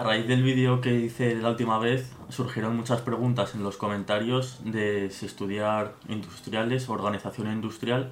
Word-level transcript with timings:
a 0.00 0.02
raíz 0.02 0.26
del 0.26 0.42
vídeo 0.42 0.80
que 0.80 0.94
hice 0.94 1.34
la 1.34 1.50
última 1.50 1.78
vez, 1.78 2.10
surgieron 2.30 2.74
muchas 2.74 3.02
preguntas 3.02 3.54
en 3.54 3.62
los 3.62 3.76
comentarios 3.76 4.58
de 4.64 5.10
si 5.10 5.26
estudiar 5.26 5.94
industriales 6.08 6.88
organización 6.88 7.52
industrial. 7.52 8.10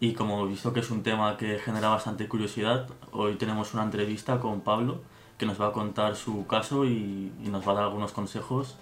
Y 0.00 0.12
como 0.12 0.44
he 0.44 0.48
visto 0.50 0.74
que 0.74 0.80
es 0.80 0.90
un 0.90 1.02
tema 1.02 1.38
que 1.38 1.58
genera 1.58 1.88
bastante 1.88 2.28
curiosidad, 2.28 2.90
hoy 3.10 3.36
tenemos 3.36 3.72
una 3.72 3.84
entrevista 3.84 4.38
con 4.38 4.60
Pablo 4.60 5.00
que 5.38 5.46
nos 5.46 5.58
va 5.58 5.68
a 5.68 5.72
contar 5.72 6.14
su 6.14 6.46
caso 6.46 6.84
y, 6.84 7.32
y 7.42 7.48
nos 7.48 7.66
va 7.66 7.72
a 7.72 7.76
dar 7.76 7.84
algunos 7.84 8.12
consejos 8.12 8.76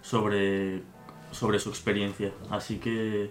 sobre, 0.00 0.80
sobre 1.32 1.58
su 1.58 1.68
experiencia. 1.68 2.32
Así 2.48 2.78
que, 2.78 3.30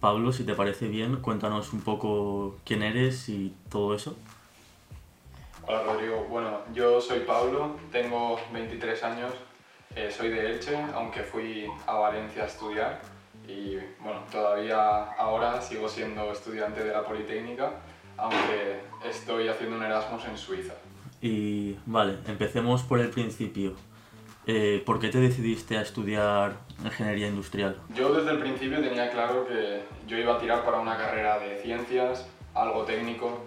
Pablo, 0.00 0.32
si 0.32 0.44
te 0.44 0.54
parece 0.54 0.88
bien, 0.88 1.16
cuéntanos 1.16 1.72
un 1.72 1.80
poco 1.80 2.58
quién 2.66 2.82
eres 2.82 3.30
y 3.30 3.54
todo 3.70 3.94
eso. 3.94 4.16
Hola 5.66 5.82
Rodrigo, 5.82 6.26
bueno, 6.28 6.58
yo 6.74 7.00
soy 7.00 7.20
Pablo, 7.20 7.76
tengo 7.90 8.38
23 8.52 9.02
años, 9.02 9.32
eh, 9.96 10.10
soy 10.14 10.28
de 10.28 10.50
Elche, 10.50 10.76
aunque 10.94 11.22
fui 11.22 11.66
a 11.86 11.94
Valencia 11.94 12.42
a 12.42 12.46
estudiar 12.46 13.00
y 13.48 13.76
bueno, 13.98 14.20
todavía 14.30 15.04
ahora 15.12 15.62
sigo 15.62 15.88
siendo 15.88 16.30
estudiante 16.30 16.84
de 16.84 16.92
la 16.92 17.02
Politécnica, 17.02 17.72
aunque 18.18 18.80
estoy 19.08 19.48
haciendo 19.48 19.76
un 19.76 19.84
Erasmus 19.84 20.26
en 20.26 20.36
Suiza. 20.36 20.74
Y 21.22 21.78
vale, 21.86 22.18
empecemos 22.26 22.82
por 22.82 23.00
el 23.00 23.08
principio. 23.08 23.72
Eh, 24.46 24.82
¿Por 24.84 25.00
qué 25.00 25.08
te 25.08 25.18
decidiste 25.18 25.78
a 25.78 25.80
estudiar 25.80 26.58
ingeniería 26.84 27.28
industrial? 27.28 27.78
Yo 27.94 28.12
desde 28.12 28.32
el 28.32 28.38
principio 28.38 28.82
tenía 28.82 29.10
claro 29.10 29.46
que 29.48 29.82
yo 30.06 30.18
iba 30.18 30.34
a 30.34 30.38
tirar 30.38 30.62
para 30.62 30.78
una 30.78 30.98
carrera 30.98 31.38
de 31.38 31.56
ciencias, 31.62 32.28
algo 32.52 32.84
técnico, 32.84 33.40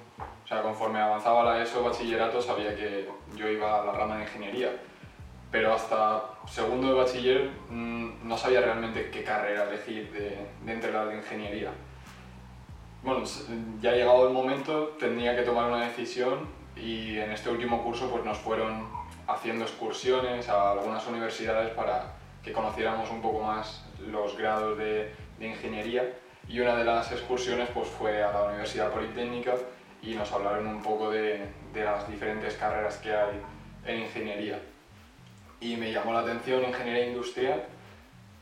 o 0.47 0.49
sea, 0.49 0.61
conforme 0.61 0.97
avanzaba 0.97 1.43
la 1.43 1.61
ESO, 1.61 1.83
bachillerato, 1.83 2.41
sabía 2.41 2.73
que 2.73 3.05
yo 3.35 3.49
iba 3.49 3.81
a 3.81 3.85
la 3.85 3.91
rama 3.91 4.15
de 4.15 4.23
ingeniería. 4.23 4.71
Pero 5.51 5.73
hasta 5.73 6.23
segundo 6.47 6.87
de 6.87 6.93
bachiller 6.93 7.49
mm, 7.69 8.25
no 8.25 8.37
sabía 8.37 8.61
realmente 8.61 9.11
qué 9.11 9.25
carrera 9.25 9.67
elegir 9.67 10.09
de, 10.13 10.47
de 10.63 10.71
entre 10.71 10.93
las 10.93 11.09
de 11.09 11.17
ingeniería. 11.17 11.71
Bueno, 13.03 13.25
ya 13.81 13.91
llegado 13.91 14.25
el 14.25 14.33
momento, 14.33 14.95
tenía 14.97 15.35
que 15.35 15.41
tomar 15.41 15.69
una 15.69 15.85
decisión 15.85 16.47
y 16.77 17.17
en 17.17 17.33
este 17.33 17.49
último 17.49 17.83
curso 17.83 18.09
pues 18.09 18.23
nos 18.23 18.37
fueron 18.37 18.87
haciendo 19.27 19.65
excursiones 19.65 20.47
a 20.47 20.71
algunas 20.71 21.05
universidades 21.07 21.71
para 21.71 22.13
que 22.41 22.53
conociéramos 22.53 23.11
un 23.11 23.21
poco 23.21 23.43
más 23.43 23.83
los 23.99 24.37
grados 24.37 24.77
de, 24.77 25.13
de 25.39 25.47
ingeniería 25.47 26.09
y 26.47 26.61
una 26.61 26.77
de 26.77 26.85
las 26.85 27.11
excursiones 27.11 27.67
pues 27.73 27.89
fue 27.89 28.23
a 28.23 28.31
la 28.31 28.43
Universidad 28.43 28.93
Politécnica 28.93 29.53
y 30.01 30.13
nos 30.15 30.31
hablaron 30.31 30.67
un 30.67 30.81
poco 30.81 31.11
de, 31.11 31.47
de, 31.73 31.83
las 31.83 32.07
diferentes 32.09 32.55
carreras 32.55 32.97
que 32.97 33.13
hay 33.13 33.41
en 33.85 34.01
ingeniería. 34.01 34.59
Y 35.59 35.75
me 35.75 35.91
llamó 35.91 36.13
la 36.13 36.19
atención 36.19 36.63
ingeniería 36.63 37.07
industrial 37.07 37.63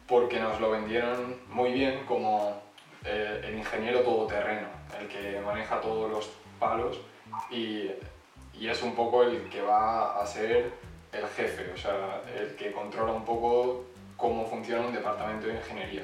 porque 0.08 0.40
nos 0.40 0.60
lo 0.60 0.72
vendieron 0.72 1.38
muy 1.50 1.72
bien 1.72 2.06
como 2.06 2.62
eh, 3.04 3.42
el 3.46 3.58
ingeniero 3.58 4.02
todoterreno, 4.02 4.68
el 5.00 5.08
que 5.08 5.40
maneja 5.42 5.82
todos 5.82 6.12
los 6.12 6.30
palos 6.60 7.00
y, 7.50 7.92
y, 8.54 8.68
es 8.68 8.82
un 8.82 8.96
poco 8.96 9.24
el 9.24 9.50
que 9.50 9.62
va 9.62 10.22
a 10.22 10.26
ser 10.26 10.72
el 11.12 11.28
jefe, 11.28 11.72
o 11.74 11.78
sea, 11.78 12.22
el 12.38 12.56
que 12.56 12.72
controla 12.72 13.14
un 13.14 13.26
poco 13.26 13.86
cómo 14.18 14.46
funciona 14.46 14.86
un 14.86 14.94
departamento 14.94 15.48
de 15.48 15.56
ingeniería. 15.56 16.04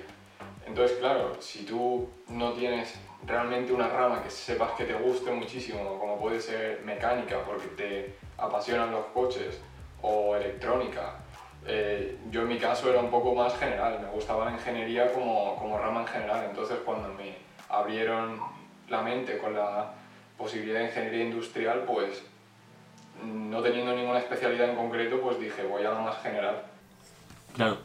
Entonces, 0.65 0.97
claro, 0.97 1.35
si 1.39 1.65
tú 1.65 2.09
no 2.29 2.53
tienes 2.53 2.93
realmente 3.25 3.73
una 3.73 3.87
rama 3.87 4.23
que 4.23 4.29
sepas 4.29 4.71
que 4.71 4.85
te 4.85 4.93
guste 4.93 5.31
muchísimo, 5.31 5.99
como 5.99 6.19
puede 6.19 6.39
ser 6.39 6.81
mecánica, 6.83 7.43
porque 7.45 7.67
te 7.67 8.15
apasionan 8.37 8.91
los 8.91 9.05
coches, 9.07 9.59
o 10.01 10.35
electrónica. 10.35 11.15
Eh, 11.65 12.17
yo 12.31 12.41
en 12.41 12.47
mi 12.47 12.57
caso 12.57 12.89
era 12.89 12.99
un 12.99 13.11
poco 13.11 13.35
más 13.35 13.57
general, 13.57 13.99
me 14.01 14.07
gustaba 14.07 14.45
la 14.45 14.51
ingeniería 14.51 15.11
como, 15.13 15.55
como 15.57 15.77
rama 15.77 16.01
en 16.01 16.07
general, 16.07 16.45
entonces 16.49 16.79
cuando 16.83 17.09
me 17.09 17.35
abrieron 17.69 18.39
la 18.89 19.01
mente 19.01 19.37
con 19.37 19.53
la 19.53 19.93
posibilidad 20.37 20.79
de 20.79 20.85
ingeniería 20.85 21.25
industrial, 21.25 21.83
pues 21.85 22.23
no 23.23 23.61
teniendo 23.61 23.93
ninguna 23.93 24.19
especialidad 24.19 24.69
en 24.69 24.75
concreto, 24.75 25.21
pues 25.21 25.39
dije 25.39 25.63
voy 25.63 25.83
a 25.83 25.91
la 25.91 25.99
más 25.99 26.21
general. 26.23 26.63
Claro, 27.53 27.77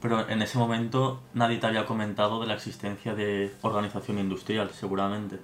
pero 0.00 0.28
en 0.28 0.42
ese 0.42 0.58
momento 0.58 1.22
nadie 1.32 1.58
te 1.58 1.66
había 1.66 1.86
comentado 1.86 2.40
de 2.40 2.46
la 2.46 2.54
existencia 2.54 3.14
de 3.14 3.52
organización 3.62 4.18
industrial, 4.18 4.70
seguramente. 4.70 5.38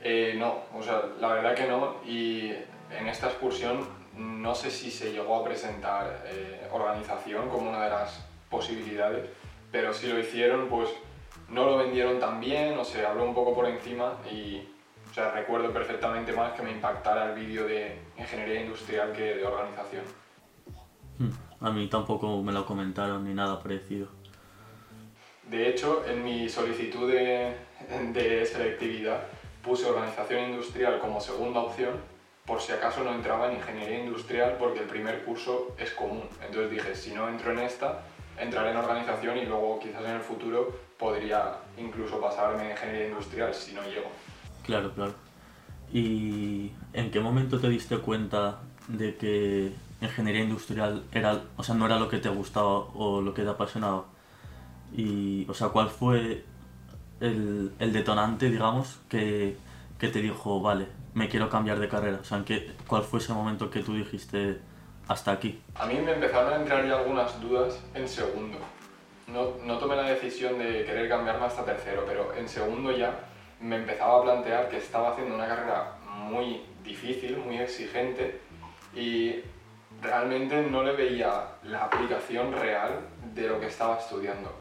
Eh, 0.00 0.36
no, 0.38 0.58
o 0.76 0.82
sea, 0.82 1.02
la 1.20 1.28
verdad 1.28 1.54
que 1.54 1.66
no. 1.66 1.96
Y 2.06 2.50
en 2.90 3.08
esta 3.08 3.26
excursión 3.26 3.86
no 4.16 4.54
sé 4.54 4.70
si 4.70 4.90
se 4.90 5.12
llegó 5.12 5.36
a 5.36 5.44
presentar 5.44 6.24
eh, 6.26 6.68
organización 6.72 7.48
como 7.48 7.70
una 7.70 7.84
de 7.84 7.90
las 7.90 8.24
posibilidades, 8.48 9.28
pero 9.72 9.92
si 9.92 10.06
lo 10.06 10.18
hicieron, 10.18 10.68
pues 10.68 10.90
no 11.48 11.64
lo 11.64 11.78
vendieron 11.78 12.20
tan 12.20 12.40
bien, 12.40 12.78
o 12.78 12.84
se 12.84 13.04
habló 13.04 13.24
un 13.24 13.34
poco 13.34 13.54
por 13.54 13.66
encima 13.66 14.14
y 14.30 14.68
o 15.10 15.14
sea, 15.14 15.30
recuerdo 15.30 15.72
perfectamente 15.72 16.32
más 16.32 16.52
que 16.54 16.62
me 16.62 16.72
impactara 16.72 17.26
el 17.30 17.34
vídeo 17.38 17.68
de 17.68 18.00
ingeniería 18.18 18.62
industrial 18.62 19.12
que 19.12 19.36
de 19.36 19.46
organización. 19.46 20.04
Hmm. 21.18 21.30
A 21.64 21.70
mí 21.70 21.86
tampoco 21.86 22.42
me 22.42 22.52
lo 22.52 22.66
comentaron 22.66 23.24
ni 23.24 23.32
nada 23.32 23.58
parecido. 23.58 24.08
De 25.48 25.70
hecho, 25.70 26.04
en 26.06 26.22
mi 26.22 26.46
solicitud 26.46 27.10
de, 27.10 27.56
de 28.12 28.44
selectividad 28.44 29.22
puse 29.62 29.86
organización 29.86 30.50
industrial 30.50 30.98
como 30.98 31.22
segunda 31.22 31.60
opción 31.60 31.94
por 32.44 32.60
si 32.60 32.72
acaso 32.72 33.02
no 33.02 33.14
entraba 33.14 33.50
en 33.50 33.56
ingeniería 33.56 34.04
industrial 34.04 34.56
porque 34.58 34.80
el 34.80 34.86
primer 34.86 35.24
curso 35.24 35.74
es 35.78 35.90
común. 35.92 36.24
Entonces 36.46 36.70
dije, 36.70 36.94
si 36.94 37.12
no 37.14 37.30
entro 37.30 37.52
en 37.52 37.60
esta, 37.60 38.02
entraré 38.38 38.72
en 38.72 38.76
organización 38.76 39.38
y 39.38 39.46
luego 39.46 39.80
quizás 39.80 40.04
en 40.04 40.10
el 40.10 40.20
futuro 40.20 40.70
podría 40.98 41.54
incluso 41.78 42.20
pasarme 42.20 42.64
en 42.66 42.70
ingeniería 42.72 43.08
industrial 43.08 43.54
si 43.54 43.72
no 43.72 43.82
llego. 43.84 44.10
Claro, 44.64 44.92
claro. 44.92 45.14
¿Y 45.90 46.72
en 46.92 47.10
qué 47.10 47.20
momento 47.20 47.58
te 47.58 47.70
diste 47.70 47.96
cuenta 48.00 48.60
de 48.88 49.16
que 49.16 49.72
ingeniería 50.04 50.42
industrial 50.42 51.04
era, 51.12 51.42
o 51.56 51.62
sea, 51.62 51.74
no 51.74 51.86
era 51.86 51.98
lo 51.98 52.08
que 52.08 52.18
te 52.18 52.28
gustaba 52.28 52.70
o 52.94 53.20
lo 53.20 53.34
que 53.34 53.42
te 53.42 53.50
apasionaba. 53.50 54.04
Y, 54.92 55.46
o 55.48 55.54
sea, 55.54 55.68
¿cuál 55.68 55.88
fue 55.88 56.44
el, 57.20 57.72
el 57.78 57.92
detonante, 57.92 58.50
digamos, 58.50 59.00
que, 59.08 59.56
que, 59.98 60.08
te 60.08 60.20
dijo, 60.20 60.60
vale, 60.60 60.86
me 61.14 61.28
quiero 61.28 61.48
cambiar 61.48 61.80
de 61.80 61.88
carrera? 61.88 62.18
O 62.20 62.24
sea, 62.24 62.38
¿en 62.38 62.44
qué, 62.44 62.72
¿cuál 62.86 63.02
fue 63.02 63.18
ese 63.18 63.32
momento 63.32 63.70
que 63.70 63.80
tú 63.80 63.94
dijiste 63.94 64.60
hasta 65.08 65.32
aquí? 65.32 65.60
A 65.74 65.86
mí 65.86 65.94
me 65.94 66.12
empezaron 66.12 66.52
a 66.52 66.56
entrar 66.56 66.86
ya 66.86 66.98
algunas 66.98 67.40
dudas 67.40 67.82
en 67.94 68.08
segundo. 68.08 68.58
No, 69.26 69.54
no 69.64 69.78
tomé 69.78 69.96
la 69.96 70.04
decisión 70.04 70.58
de 70.58 70.84
querer 70.84 71.08
cambiarme 71.08 71.46
hasta 71.46 71.64
tercero, 71.64 72.04
pero 72.06 72.32
en 72.34 72.48
segundo 72.48 72.92
ya 72.92 73.18
me 73.60 73.76
empezaba 73.76 74.18
a 74.18 74.22
plantear 74.22 74.68
que 74.68 74.76
estaba 74.76 75.12
haciendo 75.12 75.34
una 75.34 75.48
carrera 75.48 75.94
muy 76.06 76.62
difícil, 76.84 77.38
muy 77.38 77.58
exigente 77.58 78.40
y 78.94 79.36
realmente 80.04 80.62
no 80.62 80.82
le 80.82 80.92
veía 80.92 81.46
la 81.64 81.84
aplicación 81.84 82.52
real 82.52 83.00
de 83.34 83.48
lo 83.48 83.58
que 83.58 83.66
estaba 83.66 83.98
estudiando. 83.98 84.52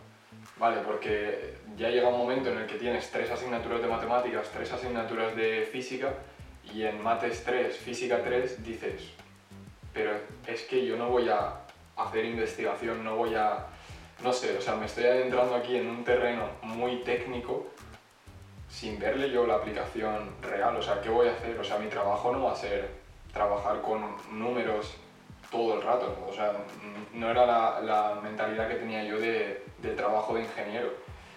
Vale, 0.58 0.82
porque 0.86 1.58
ya 1.76 1.90
llega 1.90 2.08
un 2.08 2.18
momento 2.18 2.50
en 2.50 2.60
el 2.60 2.66
que 2.66 2.76
tienes 2.76 3.12
tres 3.12 3.30
asignaturas 3.30 3.82
de 3.82 3.88
matemáticas, 3.88 4.50
tres 4.52 4.72
asignaturas 4.72 5.36
de 5.36 5.68
física 5.70 6.14
y 6.74 6.84
en 6.84 7.04
mates 7.04 7.44
3, 7.44 7.76
física 7.76 8.24
3 8.24 8.64
dices, 8.64 9.12
pero 9.94 10.12
es 10.48 10.62
que 10.62 10.86
yo 10.86 10.96
no 10.96 11.10
voy 11.10 11.28
a 11.28 11.60
hacer 11.98 12.24
investigación, 12.24 13.04
no 13.04 13.18
voy 13.18 13.36
a, 13.36 13.66
no 14.24 14.32
sé, 14.32 14.58
o 14.58 14.62
sea, 14.62 14.76
me 14.76 14.86
estoy 14.86 15.04
adentrando 15.04 15.56
aquí 15.56 15.76
en 15.76 15.88
un 15.88 16.04
terreno 16.06 16.48
muy 16.62 16.98
técnico 17.04 17.68
sin 18.70 18.98
verle 18.98 19.30
yo 19.30 19.46
la 19.46 19.56
aplicación 19.56 20.32
real, 20.42 20.76
o 20.78 20.82
sea, 20.82 21.02
¿qué 21.02 21.10
voy 21.10 21.28
a 21.28 21.34
hacer? 21.34 21.60
O 21.60 21.64
sea, 21.64 21.78
mi 21.78 21.88
trabajo 21.88 22.32
no 22.32 22.46
va 22.46 22.54
a 22.54 22.56
ser 22.56 22.90
trabajar 23.34 23.82
con 23.82 24.16
números 24.32 24.96
todo 25.54 25.76
el 25.76 25.84
rato. 25.84 26.18
O 26.28 26.34
sea, 26.34 26.52
no 27.14 27.30
era 27.30 27.46
la, 27.46 27.80
la 27.82 28.20
mentalidad 28.22 28.68
que 28.68 28.76
tenía 28.76 29.04
yo 29.04 29.20
de, 29.20 29.62
trabajo 29.96 30.34
de 30.34 30.42
ingeniero. 30.42 30.90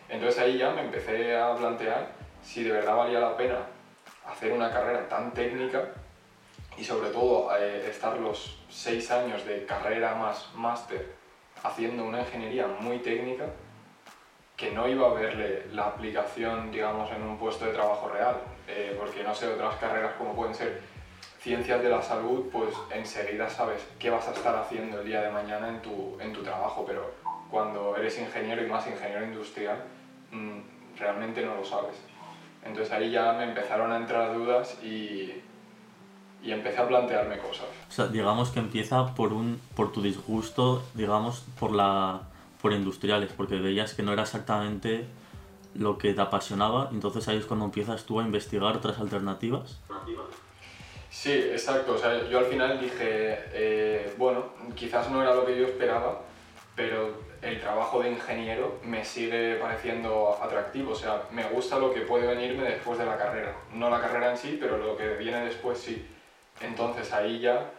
Entonces 0.08 0.40
ahí 0.40 0.56
ya 0.56 0.70
me 0.70 0.80
empecé 0.80 1.36
a 1.36 1.54
plantear 1.54 2.08
si 2.42 2.64
de 2.64 2.72
verdad 2.72 2.96
valía 2.96 3.20
la 3.20 3.36
pena 3.36 3.58
hacer 4.26 4.52
una 4.52 4.72
carrera 4.72 5.06
tan 5.08 5.32
técnica 5.32 5.84
y 6.76 6.84
sobre 6.84 7.10
todo 7.10 7.54
eh, 7.56 7.88
estar 7.90 8.16
los 8.18 8.58
seis 8.70 9.10
años 9.10 9.44
de 9.44 9.66
carrera 9.66 10.14
más 10.14 10.48
máster 10.54 11.14
haciendo 11.62 12.04
una 12.04 12.20
ingeniería 12.20 12.66
muy 12.66 12.98
técnica 12.98 13.46
que 14.56 14.70
no 14.70 14.88
iba 14.88 15.06
a 15.08 15.12
verle 15.12 15.66
la 15.72 15.88
aplicación, 15.88 16.70
digamos, 16.70 17.10
en 17.12 17.22
un 17.22 17.36
puesto 17.36 17.66
de 17.66 17.72
trabajo 17.72 18.08
real, 18.08 18.40
eh, 18.66 18.96
porque 18.98 19.22
no 19.22 19.34
sé, 19.34 19.48
otras 19.48 19.76
carreras 19.76 20.14
como 20.16 20.34
pueden 20.34 20.54
ser 20.54 20.80
ciencias 21.46 21.80
de 21.80 21.88
la 21.88 22.02
salud, 22.02 22.46
pues 22.50 22.74
enseguida 22.92 23.48
sabes 23.48 23.80
qué 24.00 24.10
vas 24.10 24.26
a 24.26 24.32
estar 24.32 24.56
haciendo 24.56 25.00
el 25.00 25.06
día 25.06 25.22
de 25.22 25.30
mañana 25.30 25.68
en 25.68 25.80
tu, 25.80 26.18
en 26.18 26.32
tu 26.32 26.42
trabajo, 26.42 26.84
pero 26.84 27.08
cuando 27.48 27.96
eres 27.96 28.18
ingeniero 28.18 28.66
y 28.66 28.68
más 28.68 28.84
ingeniero 28.88 29.24
industrial, 29.24 29.84
mmm, 30.32 30.58
realmente 30.98 31.46
no 31.46 31.54
lo 31.54 31.64
sabes. 31.64 31.94
Entonces 32.64 32.92
ahí 32.92 33.12
ya 33.12 33.32
me 33.34 33.44
empezaron 33.44 33.92
a 33.92 33.96
entrar 33.96 34.34
dudas 34.34 34.76
y, 34.82 35.40
y 36.42 36.50
empecé 36.50 36.78
a 36.80 36.88
plantearme 36.88 37.38
cosas. 37.38 37.68
O 37.88 37.92
sea, 37.92 38.08
digamos 38.08 38.50
que 38.50 38.58
empieza 38.58 39.14
por, 39.14 39.32
un, 39.32 39.60
por 39.76 39.92
tu 39.92 40.02
disgusto, 40.02 40.82
digamos, 40.94 41.44
por, 41.60 41.70
la, 41.70 42.22
por 42.60 42.72
industriales, 42.72 43.30
porque 43.36 43.54
veías 43.60 43.94
que 43.94 44.02
no 44.02 44.12
era 44.12 44.22
exactamente 44.22 45.06
lo 45.74 45.96
que 45.96 46.12
te 46.12 46.20
apasionaba, 46.20 46.88
entonces 46.90 47.28
ahí 47.28 47.36
es 47.36 47.46
cuando 47.46 47.66
empiezas 47.66 48.04
tú 48.04 48.18
a 48.18 48.24
investigar 48.24 48.76
otras 48.76 48.98
alternativas. 48.98 49.78
Sí, 51.18 51.32
exacto. 51.32 51.94
O 51.94 51.98
sea, 51.98 52.28
yo 52.28 52.38
al 52.38 52.44
final 52.44 52.78
dije, 52.78 53.38
eh, 53.54 54.12
bueno, 54.18 54.50
quizás 54.74 55.10
no 55.10 55.22
era 55.22 55.34
lo 55.34 55.46
que 55.46 55.56
yo 55.56 55.64
esperaba, 55.64 56.20
pero 56.76 57.14
el 57.40 57.58
trabajo 57.58 58.02
de 58.02 58.10
ingeniero 58.10 58.78
me 58.84 59.02
sigue 59.02 59.56
pareciendo 59.56 60.38
atractivo. 60.42 60.92
O 60.92 60.94
sea, 60.94 61.22
me 61.30 61.44
gusta 61.44 61.78
lo 61.78 61.92
que 61.92 62.02
puede 62.02 62.26
venirme 62.26 62.64
después 62.64 62.98
de 62.98 63.06
la 63.06 63.16
carrera. 63.16 63.56
No 63.72 63.88
la 63.88 63.98
carrera 63.98 64.30
en 64.30 64.36
sí, 64.36 64.58
pero 64.60 64.76
lo 64.76 64.94
que 64.94 65.14
viene 65.14 65.42
después 65.46 65.78
sí. 65.78 66.06
Entonces 66.60 67.10
ahí 67.14 67.40
ya 67.40 67.70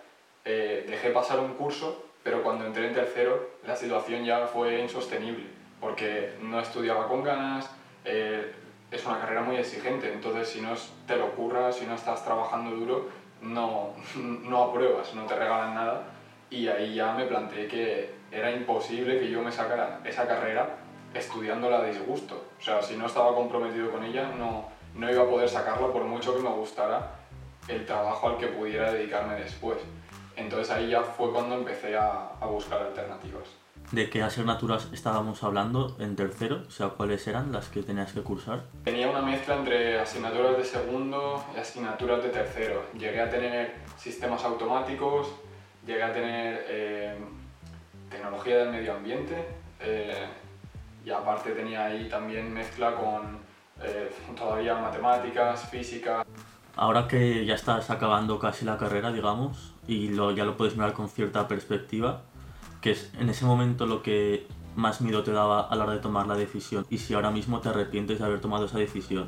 eh, 0.43 0.85
dejé 0.89 1.11
pasar 1.11 1.39
un 1.39 1.53
curso, 1.53 2.05
pero 2.23 2.41
cuando 2.41 2.65
entré 2.65 2.87
en 2.87 2.95
tercero 2.95 3.51
la 3.67 3.75
situación 3.75 4.25
ya 4.25 4.47
fue 4.47 4.79
insostenible, 4.79 5.45
porque 5.79 6.33
no 6.41 6.59
estudiaba 6.59 7.07
con 7.07 7.23
ganas, 7.23 7.69
eh, 8.03 8.51
es 8.91 9.05
una 9.05 9.19
carrera 9.19 9.41
muy 9.41 9.57
exigente, 9.57 10.11
entonces 10.11 10.47
si 10.47 10.61
no 10.61 10.73
te 11.05 11.17
lo 11.17 11.27
ocurra, 11.27 11.71
si 11.71 11.85
no 11.85 11.95
estás 11.95 12.23
trabajando 12.23 12.71
duro, 12.71 13.09
no, 13.41 13.93
no 14.15 14.63
apruebas, 14.63 15.13
no 15.13 15.25
te 15.25 15.35
regalan 15.35 15.75
nada 15.75 16.03
y 16.49 16.67
ahí 16.67 16.95
ya 16.95 17.13
me 17.13 17.25
planteé 17.25 17.67
que 17.67 18.17
era 18.31 18.51
imposible 18.51 19.19
que 19.19 19.29
yo 19.29 19.41
me 19.41 19.51
sacara 19.51 19.99
esa 20.03 20.27
carrera 20.27 20.77
estudiándola 21.13 21.79
a 21.79 21.83
disgusto. 21.83 22.45
O 22.59 22.63
sea, 22.63 22.81
si 22.81 22.95
no 22.95 23.07
estaba 23.07 23.33
comprometido 23.33 23.91
con 23.91 24.03
ella, 24.03 24.31
no, 24.37 24.69
no 24.93 25.11
iba 25.11 25.23
a 25.23 25.27
poder 25.27 25.49
sacarla 25.49 25.87
por 25.87 26.03
mucho 26.03 26.35
que 26.35 26.41
me 26.41 26.49
gustara 26.49 27.15
el 27.67 27.85
trabajo 27.85 28.29
al 28.29 28.37
que 28.37 28.47
pudiera 28.47 28.91
dedicarme 28.91 29.35
después. 29.35 29.77
Entonces 30.35 30.73
ahí 30.73 30.89
ya 30.89 31.01
fue 31.01 31.31
cuando 31.31 31.55
empecé 31.55 31.97
a, 31.97 32.31
a 32.39 32.45
buscar 32.45 32.81
alternativas. 32.81 33.47
¿De 33.91 34.09
qué 34.09 34.21
asignaturas 34.21 34.89
estábamos 34.91 35.43
hablando 35.43 35.95
en 35.99 36.17
tercero? 36.17 36.63
O 36.67 36.69
sea, 36.69 36.89
¿cuáles 36.89 37.25
eran 37.25 37.53
las 37.53 37.69
que 37.69 37.83
tenías 37.83 38.11
que 38.11 38.21
cursar? 38.21 38.63
Tenía 38.83 39.09
una 39.09 39.21
mezcla 39.21 39.55
entre 39.55 39.97
asignaturas 39.97 40.57
de 40.57 40.65
segundo 40.65 41.41
y 41.55 41.59
asignaturas 41.59 42.21
de 42.21 42.29
tercero. 42.29 42.83
Llegué 42.97 43.21
a 43.21 43.29
tener 43.29 43.75
sistemas 43.95 44.43
automáticos, 44.43 45.29
llegué 45.85 46.03
a 46.03 46.11
tener 46.11 46.65
eh, 46.67 47.17
tecnología 48.09 48.57
del 48.57 48.71
medio 48.71 48.93
ambiente 48.93 49.47
eh, 49.79 50.27
y 51.05 51.09
aparte 51.09 51.51
tenía 51.51 51.85
ahí 51.85 52.09
también 52.09 52.53
mezcla 52.53 52.93
con 52.93 53.39
eh, 53.81 54.11
todavía 54.35 54.75
matemáticas, 54.75 55.69
física. 55.69 56.25
Ahora 56.75 57.07
que 57.07 57.45
ya 57.45 57.55
estás 57.55 57.89
acabando 57.89 58.37
casi 58.37 58.65
la 58.65 58.77
carrera, 58.77 59.13
digamos, 59.13 59.73
y 59.87 60.09
lo, 60.09 60.31
ya 60.31 60.43
lo 60.43 60.57
puedes 60.57 60.75
mirar 60.75 60.91
con 60.91 61.07
cierta 61.07 61.47
perspectiva, 61.47 62.23
que 62.87 62.93
es 62.93 63.11
en 63.19 63.27
ese 63.27 63.43
momento 63.43 63.85
lo 63.85 64.01
que 64.01 64.47
más 64.77 65.01
miedo 65.01 65.21
te 65.21 65.33
daba 65.33 65.67
a 65.67 65.75
la 65.75 65.83
hora 65.83 65.93
de 65.95 65.99
tomar 65.99 66.25
la 66.25 66.35
decisión 66.35 66.85
y 66.89 66.99
si 66.99 67.13
ahora 67.13 67.31
mismo 67.31 67.59
te 67.59 67.67
arrepientes 67.67 68.17
de 68.17 68.23
haber 68.23 68.39
tomado 68.39 68.65
esa 68.65 68.77
decisión. 68.77 69.27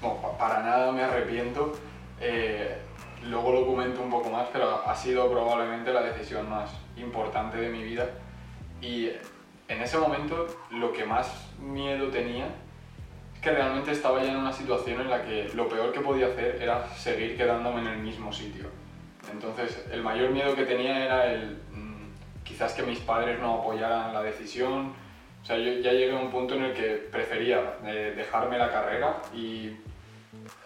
No, 0.00 0.16
para 0.38 0.62
nada 0.62 0.92
me 0.92 1.02
arrepiento. 1.02 1.72
Eh, 2.20 2.78
luego 3.28 3.50
lo 3.50 3.66
comento 3.66 4.00
un 4.00 4.10
poco 4.10 4.30
más, 4.30 4.46
pero 4.52 4.86
ha 4.86 4.94
sido 4.94 5.28
probablemente 5.28 5.92
la 5.92 6.02
decisión 6.02 6.48
más 6.48 6.70
importante 6.96 7.56
de 7.56 7.68
mi 7.68 7.82
vida. 7.82 8.08
Y 8.80 9.08
en 9.66 9.82
ese 9.82 9.98
momento 9.98 10.46
lo 10.70 10.92
que 10.92 11.04
más 11.04 11.48
miedo 11.58 12.10
tenía 12.10 12.46
es 13.34 13.40
que 13.40 13.50
realmente 13.50 13.90
estaba 13.90 14.22
ya 14.22 14.30
en 14.30 14.36
una 14.36 14.52
situación 14.52 15.00
en 15.00 15.10
la 15.10 15.24
que 15.24 15.50
lo 15.52 15.68
peor 15.68 15.90
que 15.90 15.98
podía 15.98 16.28
hacer 16.28 16.62
era 16.62 16.86
seguir 16.94 17.36
quedándome 17.36 17.80
en 17.80 17.88
el 17.88 17.98
mismo 17.98 18.32
sitio. 18.32 18.66
Entonces 19.32 19.84
el 19.90 20.02
mayor 20.02 20.30
miedo 20.30 20.54
que 20.54 20.64
tenía 20.64 21.04
era 21.04 21.26
el 21.32 21.58
quizás 22.48 22.72
que 22.72 22.82
mis 22.82 22.98
padres 23.00 23.38
no 23.38 23.60
apoyaran 23.60 24.14
la 24.14 24.22
decisión. 24.22 24.94
O 25.42 25.44
sea, 25.44 25.58
yo 25.58 25.70
ya 25.80 25.92
llegué 25.92 26.16
a 26.16 26.20
un 26.20 26.30
punto 26.30 26.54
en 26.54 26.64
el 26.64 26.72
que 26.72 26.94
prefería 27.12 27.74
eh, 27.84 28.14
dejarme 28.16 28.58
la 28.58 28.70
carrera 28.70 29.20
y 29.34 29.76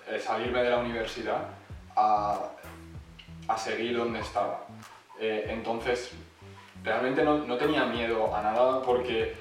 eh, 0.08 0.18
salirme 0.20 0.62
de 0.62 0.70
la 0.70 0.78
universidad 0.78 1.42
a, 1.96 2.38
a 3.48 3.58
seguir 3.58 3.96
donde 3.96 4.20
estaba. 4.20 4.64
Eh, 5.18 5.46
entonces, 5.48 6.12
realmente 6.84 7.24
no, 7.24 7.38
no, 7.38 7.56
tenía 7.56 7.84
miedo 7.84 8.34
a 8.34 8.42
nada 8.42 8.80
porque 8.82 9.34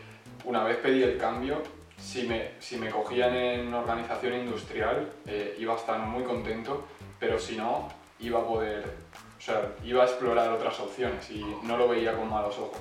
una 0.44 0.64
vez 0.64 0.78
pedí 0.78 1.04
el 1.04 1.18
cambio, 1.18 1.62
si 1.98 2.28
me, 2.28 2.54
si 2.60 2.78
me 2.78 2.90
cogían 2.90 3.36
en 3.36 3.74
organización 3.74 4.34
industrial 4.34 5.12
iba 5.60 5.74
a 5.74 5.78
estar 5.78 6.00
muy 6.00 6.24
contento, 6.24 6.88
pero 7.20 7.38
si 7.38 7.56
no, 7.56 7.88
iba 8.20 8.40
a 8.40 8.44
poder 8.46 8.84
o 9.42 9.44
sea, 9.44 9.72
iba 9.84 10.04
a 10.04 10.06
explorar 10.06 10.52
otras 10.52 10.80
opciones 10.80 11.32
y 11.32 11.44
no 11.64 11.76
lo 11.76 11.88
veía 11.90 12.16
con 12.16 12.30
malos 12.30 12.60
ojos. 12.60 12.78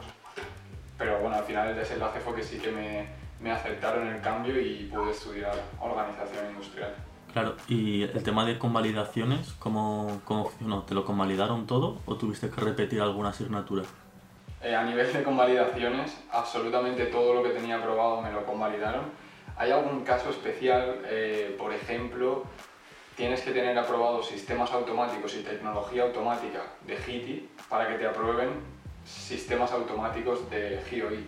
Pero 0.98 1.18
bueno, 1.20 1.36
al 1.36 1.44
final 1.44 1.68
el 1.68 1.76
desenlace 1.76 2.20
fue 2.20 2.34
que 2.34 2.42
sí 2.42 2.58
que 2.58 2.70
me, 2.70 3.06
me 3.40 3.50
aceptaron 3.50 4.06
el 4.06 4.20
cambio 4.20 4.60
y 4.60 4.90
pude 4.92 5.10
estudiar 5.12 5.54
organización 5.80 6.50
industrial. 6.50 6.94
Claro, 7.32 7.56
y 7.66 8.02
el 8.02 8.22
tema 8.22 8.44
de 8.44 8.58
convalidaciones, 8.58 9.54
¿cómo, 9.58 10.20
cómo 10.26 10.50
funcionó? 10.50 10.82
¿Te 10.82 10.94
lo 10.94 11.06
convalidaron 11.06 11.66
todo 11.66 11.96
o 12.04 12.16
tuviste 12.16 12.50
que 12.50 12.60
repetir 12.60 13.00
alguna 13.00 13.30
asignatura? 13.30 13.84
Eh, 14.62 14.74
a 14.74 14.82
nivel 14.82 15.10
de 15.10 15.22
convalidaciones, 15.22 16.14
absolutamente 16.30 17.06
todo 17.06 17.32
lo 17.32 17.42
que 17.42 17.50
tenía 17.50 17.78
aprobado 17.78 18.20
me 18.20 18.30
lo 18.32 18.44
convalidaron. 18.44 19.04
Hay 19.56 19.70
algún 19.70 20.04
caso 20.04 20.28
especial, 20.28 20.98
eh, 21.06 21.56
por 21.58 21.72
ejemplo, 21.72 22.44
tienes 23.20 23.43
que 23.43 23.50
tener 23.50 23.78
aprobados 23.78 24.28
sistemas 24.28 24.72
automáticos 24.72 25.34
y 25.34 25.43
tecnología 25.43 26.05
automática 26.05 26.62
de 26.87 26.96
GITI 26.96 27.50
para 27.69 27.87
que 27.87 27.96
te 27.96 28.06
aprueben 28.06 28.49
sistemas 29.05 29.70
automáticos 29.72 30.49
de 30.49 30.81
GIOI. 30.88 31.26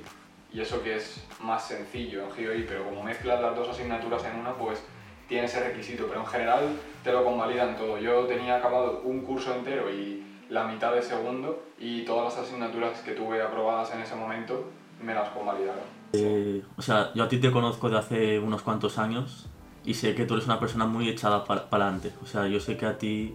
Y 0.54 0.62
eso 0.62 0.82
que 0.82 0.96
es 0.96 1.22
más 1.42 1.68
sencillo 1.68 2.24
en 2.24 2.32
GIOI, 2.32 2.64
pero 2.66 2.86
como 2.86 3.02
mezclas 3.02 3.42
las 3.42 3.54
dos 3.54 3.68
asignaturas 3.68 4.24
en 4.24 4.40
una, 4.40 4.54
pues 4.54 4.82
tiene 5.28 5.44
ese 5.44 5.62
requisito. 5.62 6.06
Pero 6.08 6.20
en 6.20 6.26
general 6.26 6.78
te 7.04 7.12
lo 7.12 7.24
convalidan 7.24 7.76
todo. 7.76 7.98
Yo 7.98 8.24
tenía 8.24 8.56
acabado 8.56 9.02
un 9.04 9.20
curso 9.20 9.54
entero 9.54 9.92
y 9.92 10.24
la 10.48 10.64
mitad 10.64 10.94
de 10.94 11.02
segundo 11.02 11.62
y 11.78 12.06
todas 12.06 12.32
las 12.32 12.46
asignaturas 12.46 13.00
que 13.00 13.12
tuve 13.12 13.42
aprobadas 13.42 13.92
en 13.92 14.00
ese 14.00 14.14
momento 14.14 14.64
me 14.98 15.12
las 15.12 15.28
convalidaron. 15.28 15.84
Eh, 16.14 16.62
o 16.74 16.80
sea, 16.80 17.10
yo 17.14 17.24
a 17.24 17.28
ti 17.28 17.36
te 17.36 17.52
conozco 17.52 17.90
de 17.90 17.98
hace 17.98 18.38
unos 18.38 18.62
cuantos 18.62 18.96
años 18.96 19.50
y 19.84 19.94
sé 19.94 20.14
que 20.14 20.24
tú 20.24 20.34
eres 20.34 20.46
una 20.46 20.60
persona 20.60 20.86
muy 20.86 21.08
echada 21.08 21.44
para 21.44 21.62
adelante. 21.70 22.12
O 22.22 22.26
sea, 22.26 22.46
yo 22.46 22.60
sé 22.60 22.76
que 22.76 22.86
a 22.86 22.98
ti 22.98 23.34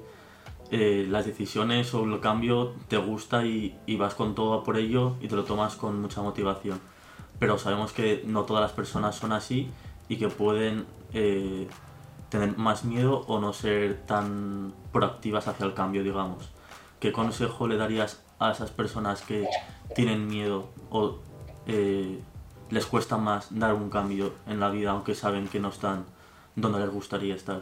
eh, 0.71 1.05
las 1.09 1.25
decisiones 1.25 1.93
o 1.93 2.03
el 2.03 2.19
cambio 2.19 2.73
te 2.87 2.97
gusta 2.97 3.45
y, 3.45 3.77
y, 3.85 3.95
vas 3.97 4.15
con 4.15 4.35
todo 4.35 4.63
por 4.63 4.77
ello 4.77 5.15
y 5.21 5.27
te 5.27 5.35
lo 5.35 5.43
tomas 5.43 5.75
con 5.75 6.01
mucha 6.01 6.21
motivación. 6.21 6.79
Pero 7.39 7.57
sabemos 7.57 7.93
que 7.93 8.23
no 8.25 8.43
todas 8.43 8.61
las 8.61 8.71
personas 8.71 9.15
son 9.15 9.31
así 9.31 9.69
y 10.09 10.17
que 10.17 10.29
pueden 10.29 10.85
eh, 11.13 11.67
tener 12.29 12.57
más 12.57 12.83
miedo 12.83 13.23
o 13.27 13.39
no 13.39 13.53
ser 13.53 14.05
tan 14.05 14.73
proactivas 14.91 15.47
hacia 15.47 15.65
el 15.65 15.73
cambio, 15.73 16.03
digamos. 16.03 16.49
¿Qué 16.99 17.11
consejo 17.11 17.67
le 17.67 17.77
darías 17.77 18.23
a 18.39 18.51
esas 18.51 18.71
personas 18.71 19.21
que 19.21 19.47
tienen 19.95 20.27
miedo 20.27 20.69
o 20.89 21.19
eh, 21.65 22.19
les 22.69 22.85
cuesta 22.85 23.17
más 23.17 23.47
dar 23.57 23.73
un 23.73 23.89
cambio 23.89 24.33
en 24.45 24.59
la 24.59 24.69
vida 24.69 24.91
aunque 24.91 25.15
saben 25.15 25.47
que 25.47 25.59
no 25.59 25.69
están 25.69 26.05
donde 26.57 26.79
les 26.79 26.89
gustaría 26.89 27.35
estar? 27.35 27.61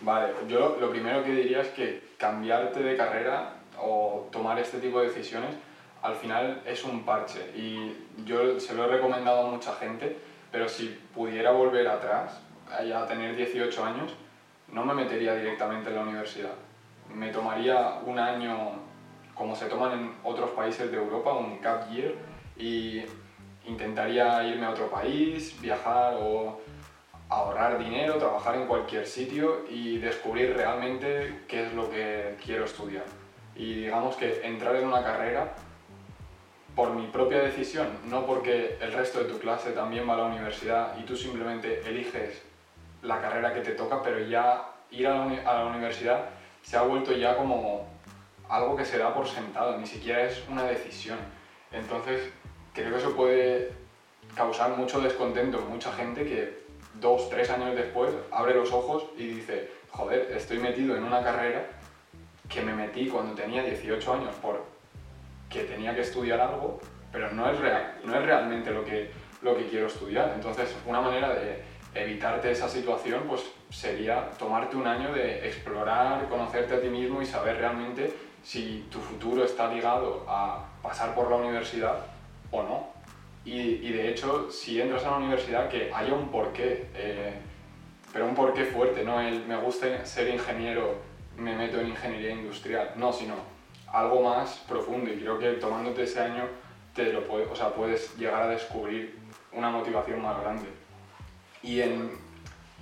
Vale, 0.00 0.32
yo 0.48 0.76
lo 0.80 0.90
primero 0.90 1.22
que 1.22 1.32
diría 1.32 1.60
es 1.60 1.68
que 1.68 2.02
cambiarte 2.18 2.82
de 2.82 2.96
carrera 2.96 3.56
o 3.78 4.26
tomar 4.32 4.58
este 4.58 4.78
tipo 4.78 5.00
de 5.00 5.08
decisiones 5.08 5.54
al 6.02 6.16
final 6.16 6.62
es 6.66 6.84
un 6.84 7.04
parche 7.04 7.40
y 7.56 7.94
yo 8.24 8.58
se 8.58 8.74
lo 8.74 8.84
he 8.84 8.88
recomendado 8.88 9.46
a 9.46 9.50
mucha 9.50 9.74
gente, 9.74 10.18
pero 10.50 10.68
si 10.68 10.98
pudiera 11.14 11.50
volver 11.50 11.86
atrás, 11.88 12.40
a 12.68 13.06
tener 13.06 13.36
18 13.36 13.84
años, 13.84 14.12
no 14.72 14.84
me 14.84 14.94
metería 14.94 15.34
directamente 15.34 15.90
en 15.90 15.96
la 15.96 16.02
universidad. 16.02 16.54
Me 17.14 17.30
tomaría 17.30 18.00
un 18.04 18.18
año, 18.18 18.72
como 19.34 19.54
se 19.54 19.66
toman 19.66 19.92
en 19.92 20.12
otros 20.24 20.50
países 20.50 20.90
de 20.90 20.96
Europa, 20.96 21.32
un 21.34 21.60
gap 21.60 21.90
year, 21.90 22.14
y 22.56 23.02
intentaría 23.66 24.42
irme 24.44 24.66
a 24.66 24.70
otro 24.70 24.90
país, 24.90 25.58
viajar 25.60 26.16
o 26.20 26.60
ahorrar 27.28 27.78
dinero, 27.78 28.18
trabajar 28.18 28.56
en 28.56 28.66
cualquier 28.66 29.06
sitio 29.06 29.64
y 29.68 29.98
descubrir 29.98 30.54
realmente 30.56 31.42
qué 31.48 31.66
es 31.66 31.72
lo 31.74 31.90
que 31.90 32.36
quiero 32.44 32.64
estudiar. 32.64 33.04
Y 33.56 33.74
digamos 33.74 34.16
que 34.16 34.40
entrar 34.44 34.76
en 34.76 34.86
una 34.86 35.02
carrera 35.02 35.54
por 36.74 36.90
mi 36.90 37.06
propia 37.06 37.38
decisión, 37.38 37.88
no 38.06 38.26
porque 38.26 38.78
el 38.80 38.92
resto 38.92 39.20
de 39.20 39.26
tu 39.26 39.38
clase 39.38 39.70
también 39.70 40.08
va 40.08 40.14
a 40.14 40.18
la 40.18 40.24
universidad 40.24 40.98
y 40.98 41.04
tú 41.04 41.16
simplemente 41.16 41.82
eliges 41.88 42.42
la 43.02 43.20
carrera 43.20 43.54
que 43.54 43.60
te 43.60 43.72
toca, 43.72 44.02
pero 44.02 44.18
ya 44.18 44.70
ir 44.90 45.06
a 45.06 45.14
la, 45.14 45.50
a 45.50 45.54
la 45.60 45.66
universidad 45.66 46.30
se 46.62 46.76
ha 46.76 46.82
vuelto 46.82 47.12
ya 47.12 47.36
como 47.36 47.86
algo 48.48 48.76
que 48.76 48.84
se 48.84 48.98
da 48.98 49.14
por 49.14 49.28
sentado, 49.28 49.78
ni 49.78 49.86
siquiera 49.86 50.24
es 50.24 50.42
una 50.48 50.64
decisión. 50.64 51.18
Entonces, 51.70 52.32
creo 52.72 52.90
que 52.90 52.98
eso 52.98 53.14
puede 53.14 53.72
causar 54.34 54.76
mucho 54.76 55.00
descontento 55.00 55.58
en 55.58 55.68
mucha 55.68 55.92
gente 55.92 56.24
que 56.24 56.63
dos, 57.00 57.28
tres 57.28 57.50
años 57.50 57.74
después, 57.74 58.10
abre 58.30 58.54
los 58.54 58.72
ojos 58.72 59.04
y 59.16 59.26
dice, 59.26 59.70
joder, 59.90 60.32
estoy 60.32 60.58
metido 60.58 60.96
en 60.96 61.04
una 61.04 61.22
carrera 61.22 61.66
que 62.48 62.62
me 62.62 62.74
metí 62.74 63.08
cuando 63.08 63.34
tenía 63.34 63.62
18 63.62 64.12
años 64.12 64.34
por 64.36 64.62
que 65.48 65.64
tenía 65.64 65.94
que 65.94 66.00
estudiar 66.00 66.40
algo, 66.40 66.80
pero 67.12 67.30
no 67.30 67.48
es, 67.48 67.58
real, 67.58 67.94
no 68.04 68.14
es 68.16 68.22
realmente 68.24 68.70
lo 68.70 68.84
que, 68.84 69.10
lo 69.42 69.56
que 69.56 69.68
quiero 69.68 69.86
estudiar. 69.86 70.32
Entonces, 70.34 70.74
una 70.86 71.00
manera 71.00 71.32
de 71.32 71.62
evitarte 71.94 72.50
esa 72.50 72.68
situación 72.68 73.22
pues, 73.28 73.42
sería 73.70 74.30
tomarte 74.38 74.76
un 74.76 74.86
año 74.86 75.12
de 75.12 75.46
explorar, 75.46 76.28
conocerte 76.28 76.74
a 76.74 76.80
ti 76.80 76.88
mismo 76.88 77.22
y 77.22 77.26
saber 77.26 77.58
realmente 77.58 78.12
si 78.42 78.86
tu 78.90 78.98
futuro 78.98 79.44
está 79.44 79.72
ligado 79.72 80.24
a 80.28 80.64
pasar 80.82 81.14
por 81.14 81.30
la 81.30 81.36
universidad 81.36 81.98
o 82.50 82.62
no. 82.62 82.93
Y, 83.44 83.92
de 83.92 84.08
hecho, 84.08 84.50
si 84.50 84.80
entras 84.80 85.04
a 85.04 85.10
la 85.10 85.16
universidad, 85.18 85.68
que 85.68 85.92
haya 85.92 86.14
un 86.14 86.30
porqué, 86.30 86.86
eh, 86.94 87.34
pero 88.12 88.26
un 88.26 88.34
porqué 88.34 88.64
fuerte, 88.64 89.04
no 89.04 89.20
el 89.20 89.44
me 89.44 89.56
gusta 89.56 90.06
ser 90.06 90.28
ingeniero, 90.28 90.96
me 91.36 91.54
meto 91.54 91.78
en 91.80 91.88
ingeniería 91.88 92.30
industrial, 92.30 92.92
no, 92.96 93.12
sino 93.12 93.34
algo 93.92 94.22
más 94.22 94.64
profundo 94.68 95.12
y 95.12 95.18
creo 95.18 95.38
que 95.38 95.52
tomándote 95.52 96.04
ese 96.04 96.20
año 96.20 96.44
te 96.94 97.12
lo 97.12 97.26
puedes, 97.26 97.50
o 97.50 97.56
sea, 97.56 97.70
puedes 97.74 98.16
llegar 98.16 98.42
a 98.42 98.48
descubrir 98.48 99.18
una 99.52 99.70
motivación 99.70 100.22
más 100.22 100.40
grande. 100.40 100.66
Y 101.62 101.80
en, 101.80 102.12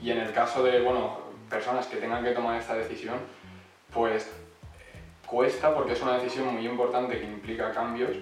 y 0.00 0.10
en 0.10 0.18
el 0.18 0.32
caso 0.32 0.62
de 0.62 0.80
bueno, 0.80 1.18
personas 1.50 1.86
que 1.86 1.96
tengan 1.96 2.22
que 2.22 2.32
tomar 2.32 2.60
esta 2.60 2.74
decisión, 2.74 3.16
pues 3.92 4.30
cuesta 5.26 5.74
porque 5.74 5.92
es 5.92 6.02
una 6.02 6.18
decisión 6.18 6.52
muy 6.54 6.66
importante 6.66 7.18
que 7.18 7.24
implica 7.24 7.72
cambios, 7.72 8.16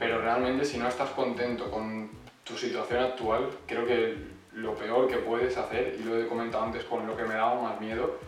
pero 0.00 0.18
realmente 0.22 0.64
si 0.64 0.78
no 0.78 0.88
estás 0.88 1.10
contento 1.10 1.70
con 1.70 2.10
tu 2.42 2.56
situación 2.56 3.04
actual, 3.04 3.50
creo 3.66 3.86
que 3.86 4.16
lo 4.54 4.74
peor 4.74 5.06
que 5.06 5.18
puedes 5.18 5.56
hacer, 5.58 5.94
y 6.00 6.04
lo 6.04 6.18
he 6.18 6.26
comentado 6.26 6.64
antes 6.64 6.84
con 6.84 7.06
lo 7.06 7.14
que 7.14 7.24
me 7.24 7.34
daba 7.34 7.60
más 7.60 7.80
miedo, 7.80 8.18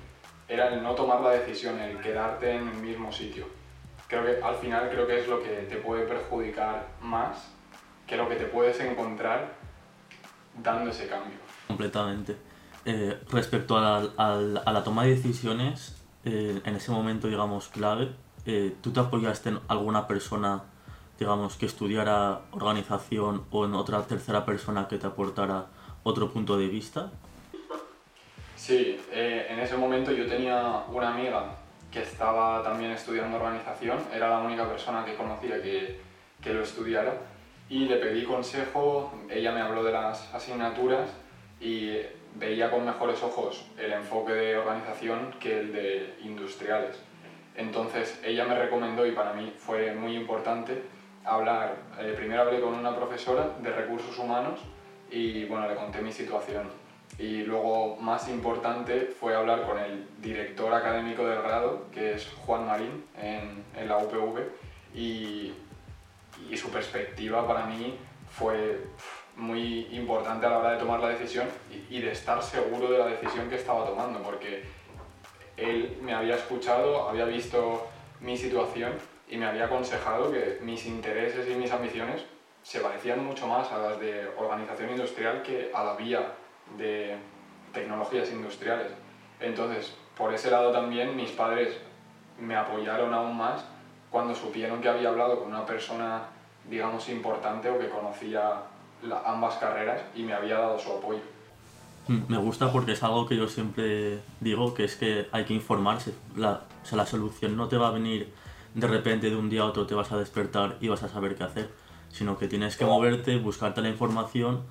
era 0.47 0.69
el 0.69 0.83
no 0.83 0.95
tomar 0.95 1.23
la 1.23 1.31
decisión, 1.31 1.79
el 1.79 1.99
quedarte 1.99 2.55
en 2.55 2.69
el 2.69 2.77
mismo 2.77 3.11
sitio. 3.11 3.47
Creo 4.07 4.23
que 4.23 4.45
al 4.45 4.55
final 4.57 4.91
creo 4.91 5.07
que 5.07 5.21
es 5.21 5.27
lo 5.27 5.43
que 5.43 5.49
te 5.49 5.77
puede 5.77 6.05
perjudicar 6.05 6.89
más 7.01 7.51
que 8.07 8.19
lo 8.19 8.29
que 8.29 8.37
te 8.37 8.45
puedes 8.45 8.79
encontrar 8.81 9.55
dando 10.63 10.91
ese 10.91 11.09
cambio. 11.09 11.39
Completamente. 11.69 12.37
Eh, 12.85 13.19
respecto 13.31 13.79
a 13.79 13.81
la, 13.81 14.61
a 14.67 14.73
la, 14.73 14.85
toma 14.85 15.05
de 15.05 15.11
decisiones, 15.15 15.97
eh, 16.27 16.61
en 16.63 16.77
ese 16.77 16.91
momento, 16.91 17.29
digamos, 17.29 17.69
clave, 17.69 18.11
eh, 18.45 18.77
¿tú 18.83 18.93
te 18.93 19.01
apoyaste 19.01 19.49
en 19.49 19.61
alguna 19.69 20.07
persona, 20.07 20.65
digamos, 21.23 21.57
que 21.57 21.67
estudiara 21.67 22.41
organización 22.51 23.45
o 23.53 23.65
en 23.65 23.75
otra 23.75 24.03
tercera 24.03 24.45
persona 24.45 24.89
que 24.89 24.99
te 24.99 25.07
aportara 25.07 25.67
otro 26.03 26.33
punto 26.33 26.59
de 26.59 26.67
vista? 26.67 27.13
Sí, 28.57 29.01
eh, 29.13 29.47
en 29.49 29.61
ese 29.61 29.77
momento 29.77 30.11
yo 30.11 30.27
tenía 30.27 30.83
una 30.89 31.15
amiga 31.15 31.59
que 31.93 32.03
estaba 32.03 32.61
también 32.65 32.91
estudiando 32.91 33.37
organización, 33.37 33.99
era 34.13 34.31
la 34.31 34.39
única 34.41 34.69
persona 34.69 35.05
que 35.05 35.15
conocía 35.15 35.63
que, 35.63 36.01
que 36.43 36.53
lo 36.53 36.63
estudiara 36.65 37.15
y 37.69 37.85
le 37.85 37.99
pedí 37.99 38.25
consejo, 38.25 39.13
ella 39.31 39.53
me 39.53 39.61
habló 39.61 39.85
de 39.85 39.93
las 39.93 40.35
asignaturas 40.35 41.09
y 41.61 41.99
veía 42.35 42.69
con 42.69 42.85
mejores 42.85 43.23
ojos 43.23 43.65
el 43.79 43.93
enfoque 43.93 44.33
de 44.33 44.57
organización 44.57 45.37
que 45.39 45.61
el 45.61 45.73
de 45.73 46.17
industriales. 46.25 46.97
Entonces 47.55 48.21
ella 48.25 48.45
me 48.45 48.57
recomendó 48.59 49.07
y 49.07 49.13
para 49.13 49.35
mí 49.35 49.53
fue 49.57 49.95
muy 49.95 50.17
importante 50.17 50.83
hablar, 51.25 51.77
eh, 51.99 52.15
primero 52.17 52.43
hablé 52.43 52.61
con 52.61 52.75
una 52.75 52.95
profesora 52.95 53.51
de 53.61 53.71
recursos 53.71 54.19
humanos 54.19 54.61
y 55.11 55.45
bueno, 55.45 55.69
le 55.69 55.75
conté 55.75 56.01
mi 56.01 56.13
situación. 56.13 56.69
Y 57.19 57.43
luego, 57.43 57.97
más 57.97 58.29
importante, 58.29 59.13
fue 59.21 59.35
hablar 59.35 59.67
con 59.67 59.79
el 59.79 60.09
director 60.19 60.73
académico 60.73 61.27
del 61.27 61.43
grado, 61.43 61.87
que 61.93 62.15
es 62.15 62.33
Juan 62.47 62.67
Marín, 62.67 63.05
en, 63.21 63.65
en 63.77 63.89
la 63.89 63.99
UPV, 63.99 64.41
y, 64.95 65.53
y, 66.51 66.57
su 66.57 66.71
perspectiva 66.71 67.47
para 67.47 67.67
mí 67.67 67.99
fue 68.31 68.87
muy 69.37 69.89
importante 69.93 70.47
a 70.47 70.51
la 70.51 70.59
hora 70.59 70.71
de 70.73 70.79
tomar 70.79 71.01
la 71.01 71.09
decisión 71.09 71.47
y, 71.71 71.99
y 71.99 72.01
de 72.01 72.13
estar 72.13 72.43
seguro 72.43 72.91
de 72.91 72.99
la 72.99 73.07
decisión 73.07 73.49
que 73.51 73.57
estaba 73.57 73.85
tomando, 73.85 74.23
porque 74.23 74.65
él 75.57 75.99
me 76.03 76.15
había 76.15 76.37
escuchado, 76.37 77.09
había 77.09 77.27
visto 77.27 77.89
mi 78.21 78.37
situación 78.37 78.93
y 79.33 79.39
me 79.39 79.47
había 79.47 79.65
aconsejado 79.65 80.31
que 80.31 80.59
mis 80.63 80.85
intereses 80.85 81.49
y 81.51 81.55
mis 81.55 81.73
ambiciones 81.73 82.23
se 82.63 82.81
parecían 82.81 83.25
mucho 83.25 83.47
más 83.47 83.73
a 83.73 83.79
las 83.79 83.99
de 83.99 84.29
organización 84.37 84.91
industrial 84.91 85.43
que 85.43 85.73
a 85.75 85.83
la 85.83 85.97
vía 85.97 86.35
de 86.77 87.17
tecnologías 87.73 88.31
industriales. 88.31 88.89
Entonces, 89.41 89.95
por 90.19 90.35
ese 90.35 90.51
lado 90.51 90.71
también 90.71 91.17
mis 91.17 91.31
padres 91.31 91.79
me 92.39 92.55
apoyaron 92.55 93.15
aún 93.15 93.35
más 93.35 93.65
cuando 94.11 94.35
supieron 94.35 94.83
que 94.83 94.91
había 94.91 95.09
hablado 95.09 95.39
con 95.39 95.49
una 95.49 95.65
persona, 95.65 96.25
digamos, 96.69 97.09
importante 97.09 97.71
o 97.71 97.79
que 97.79 97.89
conocía 97.89 98.65
ambas 99.25 99.57
carreras 99.57 100.03
y 100.15 100.25
me 100.25 100.35
había 100.35 100.59
dado 100.59 100.79
su 100.79 100.93
apoyo. 100.93 101.23
Mm, 102.07 102.21
me 102.29 102.37
gusta 102.37 102.71
porque 102.71 102.93
es 102.93 103.03
algo 103.03 103.27
que 103.27 103.37
yo 103.37 103.49
siempre 103.49 104.21
digo, 104.41 104.75
que 104.75 104.85
es 104.85 104.97
que 104.97 105.29
hay 105.33 105.47
que 105.47 105.55
informarse. 105.55 106.13
La, 106.37 106.65
o 106.83 106.85
sea, 106.85 106.99
la 106.99 107.07
solución 107.07 107.57
no 107.57 107.69
te 107.69 107.79
va 107.79 107.89
a 107.89 107.93
venir 107.93 108.42
de 108.75 108.87
repente 108.87 109.31
de 109.31 109.37
un 109.37 109.49
día 109.49 109.63
a 109.63 109.67
otro, 109.67 109.87
te 109.87 109.95
vas 109.95 110.13
a 110.13 110.19
despertar 110.19 110.77
y 110.81 110.89
vas 110.89 111.03
a 111.03 111.09
saber 111.09 111.35
qué 111.35 111.45
hacer, 111.45 111.71
sino 112.11 112.39
que 112.39 112.49
tienes 112.49 112.77
que 112.77 112.85
moverte, 112.85 113.37
buscarte 113.39 113.81
la 113.81 113.89
información 113.89 114.63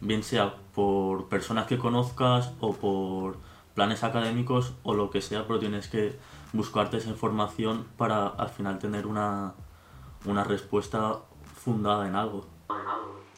bien 0.00 0.22
sea 0.22 0.54
por 0.74 1.28
personas 1.28 1.66
que 1.66 1.78
conozcas 1.78 2.54
o 2.60 2.72
por 2.72 3.36
planes 3.74 4.02
académicos 4.02 4.74
o 4.82 4.94
lo 4.94 5.10
que 5.10 5.20
sea, 5.20 5.46
pero 5.46 5.58
tienes 5.58 5.88
que 5.88 6.16
buscarte 6.52 6.96
esa 6.96 7.10
información 7.10 7.86
para 7.96 8.26
al 8.26 8.48
final 8.48 8.78
tener 8.78 9.06
una, 9.06 9.54
una 10.24 10.44
respuesta 10.44 11.18
fundada 11.54 12.08
en 12.08 12.16
algo. 12.16 12.46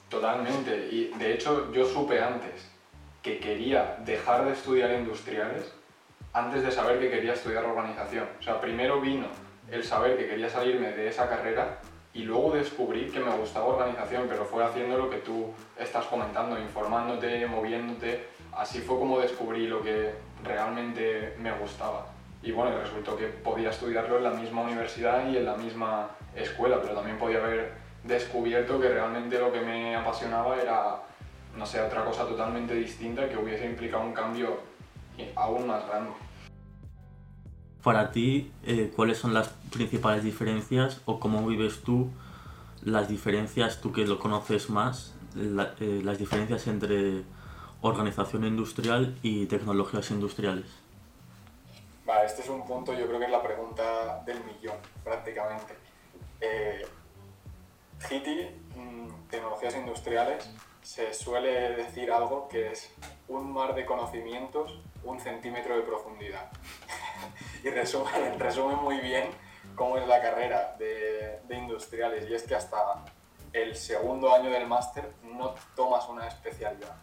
Totalmente, 0.09 0.89
y 0.91 1.09
de 1.19 1.35
hecho 1.35 1.73
yo 1.73 1.85
supe 1.85 2.23
antes 2.23 2.71
que 3.23 3.39
quería 3.39 3.97
dejar 4.05 4.45
de 4.45 4.53
estudiar 4.53 4.93
industriales 4.99 5.73
antes 6.33 6.63
de 6.63 6.71
saber 6.71 6.99
que 6.99 7.11
quería 7.11 7.35
estudiar 7.35 7.65
organización. 7.65 8.27
O 8.39 8.43
sea, 8.43 8.61
primero 8.61 9.01
vino 9.01 9.27
el 9.73 9.83
saber 9.83 10.19
que 10.19 10.29
quería 10.29 10.51
salirme 10.51 10.93
de 10.93 11.09
esa 11.09 11.29
carrera 11.29 11.79
y 12.13 12.25
luego 12.25 12.53
descubrí 12.53 13.09
que 13.11 13.21
me 13.21 13.35
gustaba 13.39 13.67
organización, 13.67 14.27
pero 14.29 14.45
fue 14.45 14.63
haciendo 14.63 14.99
lo 14.99 15.09
que 15.09 15.17
tú 15.17 15.53
estás 15.79 16.05
comentando, 16.05 16.59
informándote, 16.59 17.47
moviéndote. 17.47 18.27
Así 18.53 18.81
fue 18.81 18.99
como 18.99 19.19
descubrí 19.19 19.67
lo 19.67 19.83
que 19.83 20.11
realmente 20.45 21.35
me 21.39 21.53
gustaba. 21.53 22.07
Y 22.43 22.53
bueno, 22.53 22.79
resultó 22.79 23.17
que 23.17 23.29
podía 23.29 23.71
estudiarlo 23.71 24.19
en 24.19 24.25
la 24.25 24.31
misma 24.31 24.61
universidad 24.61 25.27
y 25.27 25.39
en 25.39 25.47
la 25.47 25.57
misma 25.57 26.11
escuela, 26.37 26.79
pero 26.83 26.95
también 26.95 27.17
podía 27.17 27.39
haber 27.39 27.73
descubierto 28.05 28.79
que 28.79 28.91
realmente 28.91 29.39
lo 29.39 29.51
que 29.51 29.61
me 29.61 29.97
apasionaba 29.97 30.61
era, 30.61 30.99
no 31.57 31.65
sé, 31.65 31.81
otra 31.81 32.05
cosa 32.05 32.27
totalmente 32.27 32.75
distinta 32.75 33.27
que 33.27 33.39
hubiese 33.39 33.65
implicado 33.65 34.03
un 34.03 34.13
cambio 34.13 34.59
aún 35.35 35.67
más 35.67 35.87
grande. 35.89 36.11
Para 37.83 38.13
ti, 38.13 38.53
eh, 38.65 38.93
¿cuáles 38.95 39.19
son 39.19 39.35
las 39.35 39.49
principales 39.73 40.23
diferencias 40.23 41.01
o 41.05 41.19
cómo 41.19 41.45
vives 41.47 41.83
tú 41.83 42.11
las 42.83 43.09
diferencias, 43.09 43.81
tú 43.81 43.93
que 43.93 44.07
lo 44.07 44.19
conoces 44.19 44.71
más, 44.71 45.15
eh, 45.37 46.01
las 46.05 46.19
diferencias 46.19 46.67
entre 46.67 47.23
organización 47.81 48.45
industrial 48.45 49.19
y 49.23 49.47
tecnologías 49.47 50.11
industriales? 50.11 50.67
Vale, 52.07 52.27
este 52.27 52.43
es 52.43 52.49
un 52.49 52.65
punto, 52.67 52.93
yo 52.93 53.07
creo 53.07 53.19
que 53.19 53.27
es 53.27 53.31
la 53.31 53.43
pregunta 53.43 54.23
del 54.27 54.39
millón, 54.45 54.77
prácticamente. 55.03 55.75
Eh, 56.41 56.87
mm, 58.77 59.29
tecnologías 59.31 59.77
industriales, 59.77 60.51
se 60.83 61.15
suele 61.15 61.77
decir 61.77 62.11
algo 62.11 62.49
que 62.49 62.73
es 62.73 62.93
un 63.29 63.53
mar 63.53 63.75
de 63.75 63.87
conocimientos, 63.87 64.81
un 65.05 65.21
centímetro 65.21 65.77
de 65.77 65.83
profundidad. 65.83 66.51
y 67.65 67.71
resume, 67.71 68.11
resume 68.39 68.77
muy 68.77 68.99
bien 68.99 69.31
cómo 69.75 69.97
es 69.97 70.07
la 70.07 70.21
carrera 70.21 70.75
de, 70.79 71.41
de 71.47 71.57
industriales 71.57 72.29
y 72.29 72.35
es 72.35 72.43
que 72.43 72.55
hasta 72.55 73.05
el 73.53 73.77
segundo 73.77 74.35
año 74.35 74.51
del 74.51 74.67
máster 74.67 75.13
no 75.23 75.55
tomas 75.77 76.09
una 76.09 76.27
especialidad, 76.27 76.97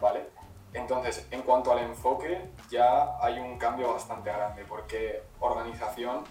¿vale? 0.00 0.28
Entonces, 0.72 1.26
en 1.30 1.42
cuanto 1.42 1.70
al 1.70 1.78
enfoque, 1.78 2.50
ya 2.68 3.16
hay 3.20 3.38
un 3.38 3.56
cambio 3.58 3.92
bastante 3.92 4.32
grande, 4.32 4.64
porque 4.64 5.22
organización 5.38 6.24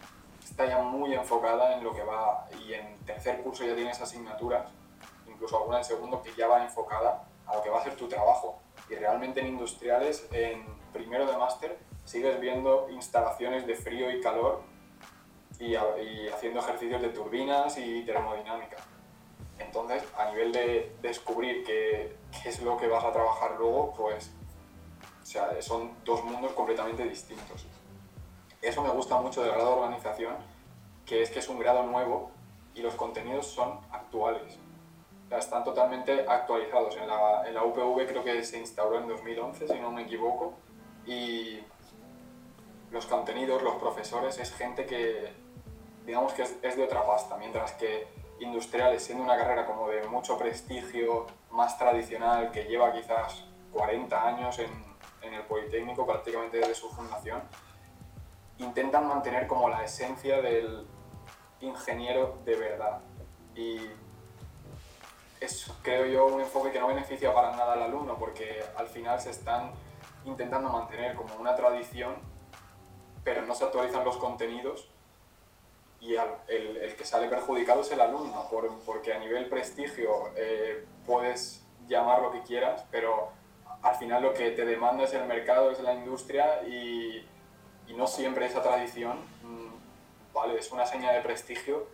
está 0.43 0.65
ya 0.65 0.79
muy 0.79 1.13
enfocada 1.13 1.77
en 1.77 1.83
lo 1.83 1.93
que 1.93 2.03
va, 2.03 2.45
y 2.59 2.73
en 2.73 2.99
tercer 3.05 3.41
curso 3.41 3.63
ya 3.63 3.73
tienes 3.73 4.01
asignaturas, 4.01 4.69
incluso 5.25 5.57
alguna 5.57 5.77
en 5.77 5.85
segundo, 5.85 6.21
que 6.21 6.33
ya 6.33 6.47
va 6.47 6.61
enfocada 6.61 7.23
a 7.47 7.55
lo 7.55 7.63
que 7.63 7.69
va 7.69 7.79
a 7.79 7.83
ser 7.83 7.95
tu 7.95 8.09
trabajo. 8.09 8.59
Y 8.93 8.95
realmente 8.95 9.39
en 9.39 9.47
industriales, 9.47 10.27
en 10.31 10.63
primero 10.93 11.25
de 11.25 11.35
máster, 11.38 11.79
sigues 12.05 12.39
viendo 12.39 12.88
instalaciones 12.91 13.65
de 13.65 13.75
frío 13.75 14.12
y 14.12 14.21
calor 14.21 14.62
y, 15.59 15.75
haciendo 15.75 16.59
ejercicios 16.59 17.01
de 17.01 17.09
turbinas 17.09 17.77
y 17.77 18.03
termodinámica. 18.03 18.77
Entonces, 19.57 20.03
a 20.17 20.29
nivel 20.29 20.51
de 20.51 20.95
descubrir 21.01 21.63
qué, 21.63 22.15
qué, 22.31 22.50
es 22.50 22.62
lo 22.62 22.77
que 22.77 22.88
vas 22.88 23.03
a 23.03 23.12
trabajar 23.12 23.55
luego, 23.57 23.93
pues 23.95 24.31
sea, 25.23 25.62
son 25.62 25.91
dos 26.05 26.23
mundos 26.23 26.51
completamente 26.53 27.03
distintos. 27.03 27.65
Eso 28.62 28.83
me 28.83 28.89
gusta 28.89 29.17
mucho 29.19 29.41
del 29.41 29.51
grado 29.51 29.75
de 29.75 29.81
organización, 29.81 30.35
que 31.05 31.21
es 31.21 31.29
que 31.29 31.39
es 31.39 31.50
un 31.50 31.59
grado 31.59 31.83
nuevo 31.83 32.31
y 32.75 32.81
los 32.81 32.95
contenidos 32.95 33.47
son 33.47 33.79
actuales. 33.91 34.57
Sea, 35.33 35.39
están 35.39 35.63
totalmente 35.63 36.25
actualizados. 36.27 36.95
En 36.97 37.07
la, 37.07 37.43
en 37.47 37.55
la 37.55 37.63
UPV 37.63 38.05
creo 38.07 38.23
que 38.23 38.43
se 38.43 38.59
instauró 38.59 38.99
en 38.99 39.07
2011, 39.07 39.67
si 39.67 39.79
no 39.79 39.91
me 39.91 40.03
equivoco, 40.03 40.53
y 41.07 41.59
los 42.91 43.07
contenidos, 43.07 43.63
los 43.63 43.75
profesores, 43.77 44.37
es 44.37 44.53
gente 44.53 44.85
que, 44.85 45.33
digamos 46.05 46.33
que 46.33 46.43
es, 46.43 46.55
es 46.61 46.77
de 46.77 46.83
otra 46.83 47.03
pasta, 47.07 47.35
mientras 47.37 47.71
que 47.71 48.05
industriales, 48.41 49.01
siendo 49.03 49.23
una 49.23 49.35
carrera 49.35 49.65
como 49.65 49.89
de 49.89 50.03
mucho 50.07 50.37
prestigio, 50.37 51.25
más 51.49 51.79
tradicional, 51.79 52.51
que 52.51 52.65
lleva 52.65 52.93
quizás 52.93 53.45
40 53.71 54.27
años 54.27 54.59
en, 54.59 54.69
en 55.23 55.33
el 55.33 55.41
Politécnico, 55.43 56.05
prácticamente 56.05 56.57
desde 56.57 56.75
su 56.75 56.89
fundación, 56.89 57.41
intentan 58.59 59.07
mantener 59.07 59.47
como 59.47 59.67
la 59.67 59.83
esencia 59.83 60.43
del 60.43 60.85
ingeniero 61.59 62.37
de 62.45 62.55
verdad. 62.55 62.99
Y 63.55 63.79
es, 65.45 65.71
creo 65.81 66.05
yo, 66.05 66.25
un 66.27 66.41
enfoque 66.41 66.71
que 66.71 66.79
no 66.79 66.88
beneficia 66.88 67.33
para 67.33 67.51
nada 67.51 67.73
al 67.73 67.83
alumno, 67.83 68.17
porque 68.17 68.63
al 68.75 68.88
final 68.88 69.19
se 69.19 69.31
están 69.31 69.71
intentando 70.25 70.69
mantener 70.69 71.15
como 71.15 71.35
una 71.35 71.55
tradición, 71.55 72.15
pero 73.23 73.41
no 73.43 73.55
se 73.55 73.65
actualizan 73.65 74.03
los 74.03 74.17
contenidos 74.17 74.89
y 76.00 76.15
el, 76.15 76.77
el, 76.77 76.95
que 76.95 77.05
sale 77.05 77.29
perjudicado 77.29 77.81
es 77.81 77.91
el 77.91 78.01
alumno, 78.01 78.47
por, 78.50 78.69
porque 78.85 79.13
a 79.13 79.19
nivel 79.19 79.47
prestigio 79.47 80.31
eh, 80.35 80.85
puedes 81.05 81.63
llamar 81.88 82.21
lo 82.21 82.31
que 82.31 82.41
quieras, 82.41 82.85
pero 82.91 83.29
al 83.81 83.95
final 83.95 84.21
lo 84.21 84.33
que 84.33 84.51
te 84.51 84.65
demanda 84.65 85.05
es 85.05 85.13
el 85.13 85.25
mercado, 85.25 85.71
es 85.71 85.79
la 85.79 85.93
industria 85.93 86.62
y, 86.63 87.25
y 87.88 87.93
no 87.93 88.07
siempre 88.07 88.45
esa 88.45 88.62
tradición, 88.62 89.19
mm, 89.43 90.33
vale, 90.33 90.59
es 90.59 90.71
una 90.71 90.85
seña 90.85 91.12
de 91.12 91.21
prestigio, 91.21 91.88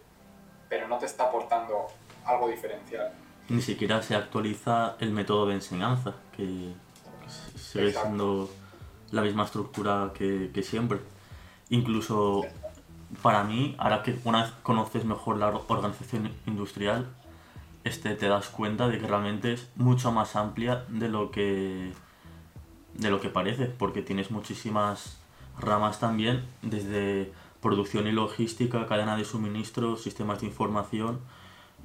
pero 0.69 0.87
no 0.87 0.97
te 0.97 1.05
está 1.05 1.25
aportando 1.25 1.87
algo 2.25 2.47
diferencial. 2.47 3.13
Ni 3.49 3.61
siquiera 3.61 4.01
se 4.01 4.15
actualiza 4.15 4.95
el 4.99 5.11
método 5.11 5.47
de 5.47 5.55
enseñanza, 5.55 6.13
que 6.35 6.73
sigue 7.55 7.91
siendo 7.91 8.49
la 9.11 9.21
misma 9.21 9.45
estructura 9.45 10.11
que, 10.13 10.51
que 10.53 10.63
siempre. 10.63 10.99
Incluso 11.69 12.43
para 13.21 13.43
mí, 13.43 13.75
ahora 13.79 14.03
que 14.03 14.19
una 14.23 14.43
vez 14.43 14.51
conoces 14.63 15.03
mejor 15.05 15.37
la 15.37 15.47
organización 15.47 16.31
industrial, 16.45 17.07
este, 17.83 18.13
te 18.15 18.27
das 18.27 18.49
cuenta 18.49 18.87
de 18.87 18.99
que 18.99 19.07
realmente 19.07 19.53
es 19.53 19.69
mucho 19.75 20.11
más 20.11 20.35
amplia 20.35 20.85
de 20.89 21.09
lo 21.09 21.31
que 21.31 21.93
de 22.93 23.09
lo 23.09 23.21
que 23.21 23.29
parece, 23.29 23.65
porque 23.65 24.01
tienes 24.01 24.29
muchísimas 24.29 25.17
ramas 25.57 25.99
también, 25.99 26.43
desde 26.61 27.31
producción 27.61 28.07
y 28.07 28.11
logística, 28.11 28.87
cadena 28.87 29.15
de 29.15 29.23
suministro, 29.23 29.95
sistemas 29.95 30.41
de 30.41 30.47
información. 30.47 31.19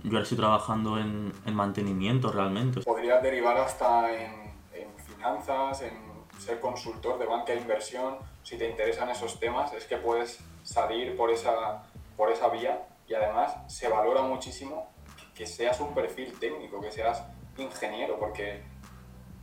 Yo 0.02 0.10
ahora 0.10 0.22
estoy 0.22 0.38
trabajando 0.38 0.98
en, 0.98 1.32
en 1.46 1.54
mantenimiento 1.54 2.30
realmente. 2.30 2.80
Podrías 2.82 3.22
derivar 3.22 3.56
hasta 3.56 4.12
en, 4.12 4.52
en 4.72 4.88
finanzas, 5.06 5.82
en 5.82 5.92
ser 6.38 6.60
consultor 6.60 7.18
de 7.18 7.26
banca 7.26 7.52
de 7.52 7.60
inversión. 7.60 8.16
Si 8.42 8.58
te 8.58 8.68
interesan 8.68 9.08
esos 9.08 9.40
temas, 9.40 9.72
es 9.72 9.86
que 9.86 9.96
puedes 9.96 10.40
salir 10.62 11.16
por 11.16 11.30
esa, 11.30 11.82
por 12.16 12.30
esa 12.30 12.48
vía 12.48 12.86
y 13.06 13.14
además 13.14 13.54
se 13.66 13.88
valora 13.88 14.22
muchísimo 14.22 14.88
que 15.34 15.46
seas 15.46 15.80
un 15.80 15.94
perfil 15.94 16.38
técnico, 16.38 16.80
que 16.80 16.92
seas 16.92 17.22
ingeniero, 17.56 18.18
porque 18.18 18.62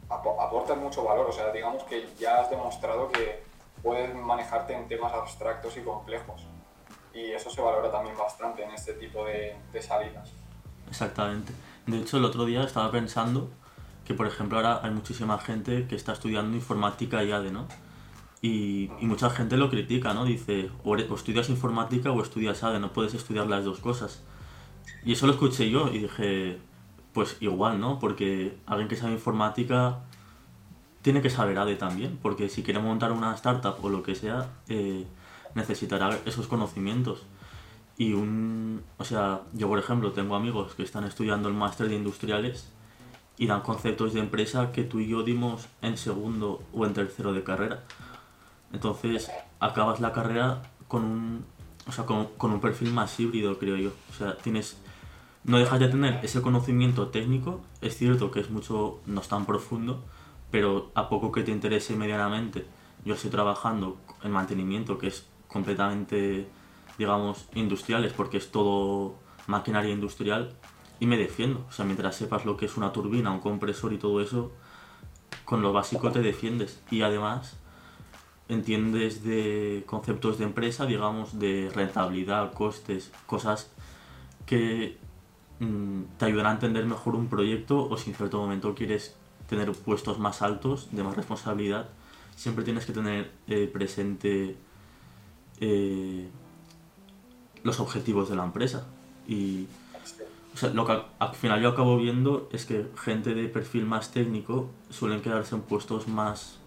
aportas 0.09 0.77
mucho 0.77 1.03
valor. 1.03 1.27
O 1.27 1.31
sea, 1.31 1.51
digamos 1.51 1.83
que 1.83 2.07
ya 2.19 2.39
has 2.39 2.49
demostrado 2.49 3.09
que 3.09 3.43
puedes 3.81 4.13
manejarte 4.13 4.73
en 4.73 4.87
temas 4.87 5.13
abstractos 5.13 5.75
y 5.77 5.81
complejos. 5.81 6.45
Y 7.13 7.31
eso 7.31 7.49
se 7.49 7.61
valora 7.61 7.91
también 7.91 8.17
bastante 8.17 8.63
en 8.63 8.71
este 8.71 8.93
tipo 8.93 9.25
de, 9.25 9.55
salidas. 9.81 10.31
Exactamente. 10.89 11.53
De 11.85 11.99
hecho, 11.99 12.17
el 12.17 12.25
otro 12.25 12.45
día 12.45 12.63
estaba 12.63 12.91
pensando 12.91 13.49
que, 14.05 14.13
por 14.13 14.27
ejemplo, 14.27 14.57
ahora 14.57 14.79
hay 14.83 14.91
muchísima 14.91 15.37
gente 15.39 15.87
que 15.87 15.95
está 15.95 16.13
estudiando 16.13 16.55
informática 16.55 17.23
y 17.23 17.31
ADE, 17.31 17.51
¿no? 17.51 17.67
Y, 18.41 18.89
mucha 19.01 19.29
gente 19.29 19.57
lo 19.57 19.69
critica, 19.69 20.13
¿no? 20.13 20.25
Dice, 20.25 20.71
o, 20.83 20.95
estudias 20.95 21.49
informática 21.49 22.11
o 22.11 22.21
estudias 22.21 22.63
ADE, 22.63 22.79
no 22.79 22.93
puedes 22.93 23.13
estudiar 23.13 23.47
las 23.47 23.65
dos 23.65 23.79
cosas. 23.79 24.23
Y 25.03 25.13
eso 25.13 25.27
lo 25.27 25.33
escuché 25.33 25.69
yo 25.69 25.89
y 25.89 25.99
dije, 25.99 26.59
pues 27.13 27.37
igual, 27.39 27.79
¿no? 27.79 27.99
Porque 27.99 28.57
alguien 28.65 28.87
que 28.87 28.95
sabe 28.95 29.13
informática 29.13 29.99
tiene 31.01 31.21
que 31.21 31.29
saber 31.29 31.57
ADE 31.57 31.75
también, 31.75 32.17
porque 32.21 32.49
si 32.49 32.63
quiere 32.63 32.79
montar 32.79 33.11
una 33.11 33.33
startup 33.35 33.83
o 33.83 33.89
lo 33.89 34.03
que 34.03 34.15
sea, 34.15 34.49
eh, 34.69 35.05
necesitará 35.55 36.17
esos 36.25 36.47
conocimientos. 36.47 37.23
Y 37.97 38.13
un, 38.13 38.83
o 38.97 39.03
sea, 39.03 39.41
yo 39.53 39.67
por 39.67 39.79
ejemplo 39.79 40.11
tengo 40.11 40.35
amigos 40.35 40.73
que 40.75 40.83
están 40.83 41.03
estudiando 41.03 41.49
el 41.49 41.55
máster 41.55 41.87
de 41.87 41.95
industriales 41.95 42.71
y 43.37 43.47
dan 43.47 43.61
conceptos 43.61 44.13
de 44.13 44.19
empresa 44.19 44.71
que 44.71 44.83
tú 44.83 44.99
y 44.99 45.07
yo 45.07 45.23
dimos 45.23 45.67
en 45.81 45.97
segundo 45.97 46.63
o 46.73 46.85
en 46.85 46.93
tercero 46.93 47.33
de 47.33 47.43
carrera. 47.43 47.83
Entonces 48.73 49.29
acabas 49.59 49.99
la 49.99 50.13
carrera 50.13 50.61
con 50.87 51.03
un, 51.03 51.45
o 51.87 51.91
sea, 51.91 52.05
con, 52.05 52.27
con, 52.37 52.51
un 52.51 52.61
perfil 52.61 52.91
más 52.91 53.19
híbrido, 53.19 53.57
creo 53.57 53.75
yo. 53.77 53.91
O 54.09 54.13
sea, 54.13 54.37
tienes, 54.37 54.77
no 55.43 55.57
dejas 55.57 55.79
de 55.79 55.87
tener 55.87 56.19
ese 56.23 56.41
conocimiento 56.41 57.07
técnico, 57.07 57.61
es 57.81 57.97
cierto 57.97 58.31
que 58.31 58.39
es 58.39 58.49
mucho, 58.49 58.99
no 59.05 59.21
es 59.21 59.27
tan 59.27 59.45
profundo, 59.45 60.03
pero 60.51 60.91
a 60.95 61.09
poco 61.09 61.31
que 61.31 61.43
te 61.43 61.51
interese 61.51 61.95
medianamente, 61.95 62.65
yo 63.05 63.15
estoy 63.15 63.31
trabajando 63.31 63.97
en 64.23 64.31
mantenimiento, 64.31 64.97
que 64.97 65.07
es 65.07 65.25
completamente, 65.51 66.47
digamos, 66.97 67.47
industriales, 67.55 68.13
porque 68.13 68.37
es 68.37 68.51
todo 68.51 69.15
maquinaria 69.47 69.91
industrial, 69.91 70.55
y 70.99 71.07
me 71.07 71.17
defiendo. 71.17 71.65
O 71.67 71.71
sea, 71.71 71.83
mientras 71.83 72.15
sepas 72.15 72.45
lo 72.45 72.55
que 72.55 72.65
es 72.65 72.77
una 72.77 72.93
turbina, 72.93 73.31
un 73.31 73.39
compresor 73.39 73.91
y 73.91 73.97
todo 73.97 74.21
eso, 74.21 74.51
con 75.45 75.61
lo 75.61 75.73
básico 75.73 76.11
te 76.11 76.21
defiendes. 76.21 76.81
Y 76.91 77.01
además 77.01 77.57
entiendes 78.47 79.23
de 79.23 79.83
conceptos 79.87 80.37
de 80.37 80.45
empresa, 80.45 80.85
digamos, 80.85 81.39
de 81.39 81.71
rentabilidad, 81.73 82.53
costes, 82.53 83.11
cosas 83.25 83.71
que 84.45 84.97
mmm, 85.59 86.03
te 86.17 86.25
ayudan 86.25 86.45
a 86.45 86.51
entender 86.51 86.85
mejor 86.85 87.15
un 87.15 87.27
proyecto 87.27 87.87
o 87.89 87.97
si 87.97 88.11
en 88.11 88.15
cierto 88.15 88.37
momento 88.39 88.75
quieres 88.75 89.15
tener 89.47 89.71
puestos 89.71 90.19
más 90.19 90.41
altos, 90.41 90.89
de 90.91 91.03
más 91.03 91.15
responsabilidad, 91.15 91.89
siempre 92.35 92.63
tienes 92.63 92.85
que 92.85 92.93
tener 92.93 93.31
eh, 93.47 93.69
presente 93.71 94.55
eh, 95.61 96.29
los 97.63 97.79
objetivos 97.79 98.29
de 98.29 98.35
la 98.35 98.43
empresa. 98.43 98.87
Y 99.27 99.67
o 100.53 100.57
sea, 100.57 100.69
lo 100.69 100.85
que 100.85 101.01
al 101.19 101.35
final 101.35 101.61
yo 101.61 101.69
acabo 101.69 101.97
viendo 101.97 102.49
es 102.51 102.65
que 102.65 102.87
gente 102.97 103.33
de 103.33 103.47
perfil 103.47 103.85
más 103.85 104.11
técnico 104.11 104.69
suelen 104.89 105.21
quedarse 105.21 105.55
en 105.55 105.61
puestos 105.61 106.07
más 106.07 106.57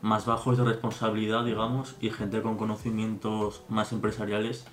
más 0.00 0.26
bajos 0.26 0.56
de 0.56 0.64
responsabilidad, 0.64 1.44
digamos, 1.44 1.96
y 2.00 2.10
gente 2.10 2.40
con 2.40 2.56
conocimientos 2.56 3.62
más 3.68 3.92
empresariales 3.92 4.64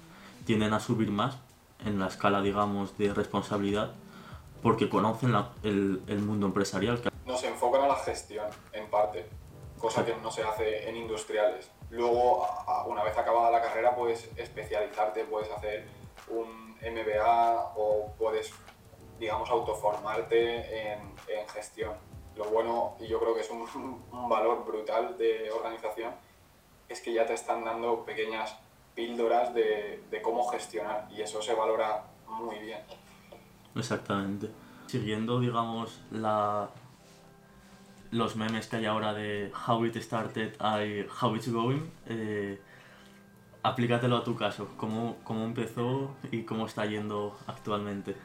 tienden 0.45 0.73
a 0.73 0.79
subir 0.79 1.09
más 1.09 1.37
en 1.83 1.99
la 1.99 2.07
escala, 2.07 2.41
digamos, 2.41 2.95
de 2.97 3.13
responsabilidad 3.13 3.95
porque 4.61 4.89
conocen 4.89 5.31
la, 5.31 5.51
el, 5.63 6.01
el, 6.07 6.19
mundo 6.19 6.47
empresarial. 6.47 6.99
Nos 7.25 7.43
enfocan 7.43 7.83
a 7.83 7.87
la 7.87 7.95
gestión, 7.97 8.47
en 8.73 8.89
parte, 8.89 9.27
cosa 9.77 10.03
que 10.03 10.15
no 10.17 10.31
se 10.31 10.43
hace 10.43 10.89
en 10.89 10.95
industriales. 10.95 11.69
Luego, 11.89 12.47
una 12.87 13.03
vez 13.03 13.17
acabada 13.17 13.51
la 13.51 13.61
carrera, 13.61 13.95
puedes 13.95 14.29
especializarte, 14.37 15.25
puedes 15.25 15.51
hacer 15.51 15.87
un 16.29 16.75
MBA 16.81 17.73
o 17.75 18.13
puedes, 18.17 18.51
digamos, 19.19 19.49
autoformarte 19.49 20.91
en, 20.91 20.99
en 21.27 21.47
gestión 21.49 21.93
lo 22.35 22.45
bueno, 22.45 22.95
y 22.99 23.07
yo 23.07 23.19
creo 23.19 23.33
que 23.33 23.41
es 23.41 23.49
un, 23.49 24.01
valor 24.29 24.65
brutal 24.65 25.17
de 25.17 25.51
organización, 25.51 26.13
es 26.89 27.01
que 27.01 27.13
ya 27.13 27.25
te 27.25 27.33
están 27.33 27.63
dando 27.63 28.03
pequeñas 28.05 28.55
píldoras 28.93 29.53
de, 29.53 30.03
cómo 30.23 30.47
gestionar 30.47 31.07
y 31.11 31.21
eso 31.21 31.41
se 31.41 31.53
valora 31.53 32.05
muy 32.27 32.59
bien. 32.59 32.79
Exactamente. 33.75 34.49
Siguiendo, 34.87 35.39
digamos, 35.39 36.01
la, 36.11 36.69
los 38.11 38.35
memes 38.35 38.67
que 38.67 38.77
hay 38.77 38.85
ahora 38.85 39.13
de 39.13 39.51
How 39.67 39.85
It 39.85 39.95
Started 39.97 40.53
y 40.53 41.05
How 41.21 41.35
It's 41.35 41.51
Going, 41.51 41.81
eh, 42.07 42.59
aplícatelo 43.63 44.17
a 44.17 44.23
tu 44.23 44.35
caso. 44.35 44.69
¿Cómo, 44.77 45.17
¿Cómo 45.23 45.45
empezó 45.45 46.15
y 46.31 46.43
cómo 46.43 46.65
está 46.65 46.85
yendo 46.85 47.37
actualmente? 47.47 48.15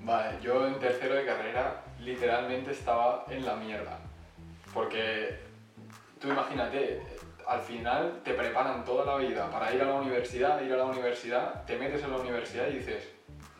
Vale, 0.00 0.38
yo 0.42 0.66
en 0.66 0.78
tercero 0.78 1.14
de 1.14 1.26
carrera 1.26 1.84
literalmente 2.00 2.70
estaba 2.72 3.26
en 3.28 3.44
la 3.44 3.54
mierda. 3.56 3.98
Porque 4.72 5.38
tú 6.20 6.28
imagínate, 6.28 7.02
al 7.46 7.60
final 7.60 8.20
te 8.24 8.34
preparan 8.34 8.84
toda 8.84 9.04
la 9.04 9.16
vida 9.16 9.50
para 9.50 9.74
ir 9.74 9.82
a 9.82 9.86
la 9.86 9.94
universidad, 9.94 10.60
ir 10.62 10.72
a 10.72 10.76
la 10.76 10.84
universidad, 10.84 11.64
te 11.64 11.76
metes 11.76 12.02
en 12.04 12.12
la 12.12 12.18
universidad 12.18 12.68
y 12.68 12.74
dices, 12.78 13.08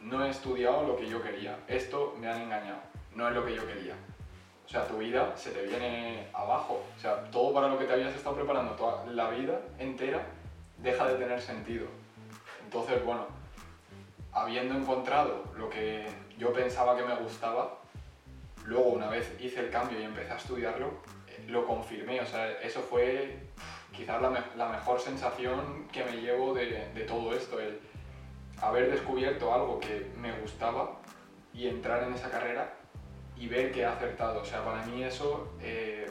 no 0.00 0.24
he 0.24 0.30
estudiado 0.30 0.86
lo 0.86 0.96
que 0.96 1.08
yo 1.08 1.22
quería, 1.22 1.58
esto 1.66 2.14
me 2.18 2.28
han 2.28 2.42
engañado, 2.42 2.80
no 3.14 3.28
es 3.28 3.34
lo 3.34 3.44
que 3.44 3.54
yo 3.54 3.66
quería. 3.66 3.94
O 4.66 4.68
sea, 4.68 4.86
tu 4.86 4.98
vida 4.98 5.36
se 5.36 5.50
te 5.50 5.62
viene 5.62 6.28
abajo. 6.32 6.84
O 6.96 7.00
sea, 7.00 7.24
todo 7.30 7.52
para 7.52 7.66
lo 7.66 7.78
que 7.78 7.86
te 7.86 7.92
habías 7.92 8.14
estado 8.14 8.36
preparando 8.36 8.72
toda 8.72 9.04
la 9.06 9.28
vida 9.30 9.60
entera 9.78 10.24
deja 10.78 11.08
de 11.08 11.16
tener 11.16 11.40
sentido. 11.40 11.86
Entonces, 12.62 13.04
bueno, 13.04 13.26
habiendo 14.32 14.76
encontrado 14.76 15.44
lo 15.56 15.68
que 15.68 16.06
yo 16.38 16.52
pensaba 16.52 16.96
que 16.96 17.02
me 17.02 17.16
gustaba, 17.16 17.78
luego 18.64 18.90
una 18.90 19.08
vez 19.08 19.34
hice 19.40 19.58
el 19.58 19.70
cambio 19.70 19.98
y 19.98 20.04
empecé 20.04 20.30
a 20.30 20.36
estudiarlo, 20.36 20.86
eh, 21.26 21.46
lo 21.48 21.66
confirmé. 21.66 22.20
O 22.20 22.26
sea, 22.26 22.52
eso 22.60 22.80
fue 22.80 23.38
quizás 23.92 24.22
la, 24.22 24.44
la 24.56 24.68
mejor 24.68 25.00
sensación 25.00 25.88
que 25.92 26.04
me 26.04 26.12
llevo 26.12 26.54
de, 26.54 26.90
de 26.94 27.02
todo 27.02 27.34
esto, 27.34 27.58
el 27.58 27.80
haber 28.62 28.88
descubierto 28.88 29.52
algo 29.52 29.80
que 29.80 30.12
me 30.16 30.32
gustaba 30.38 30.92
y 31.52 31.66
entrar 31.66 32.04
en 32.04 32.14
esa 32.14 32.30
carrera 32.30 32.72
y 33.40 33.48
ver 33.48 33.72
que 33.72 33.84
ha 33.84 33.94
acertado. 33.94 34.42
O 34.42 34.44
sea, 34.44 34.62
para 34.64 34.84
mí 34.86 35.02
eso 35.02 35.54
eh, 35.60 36.06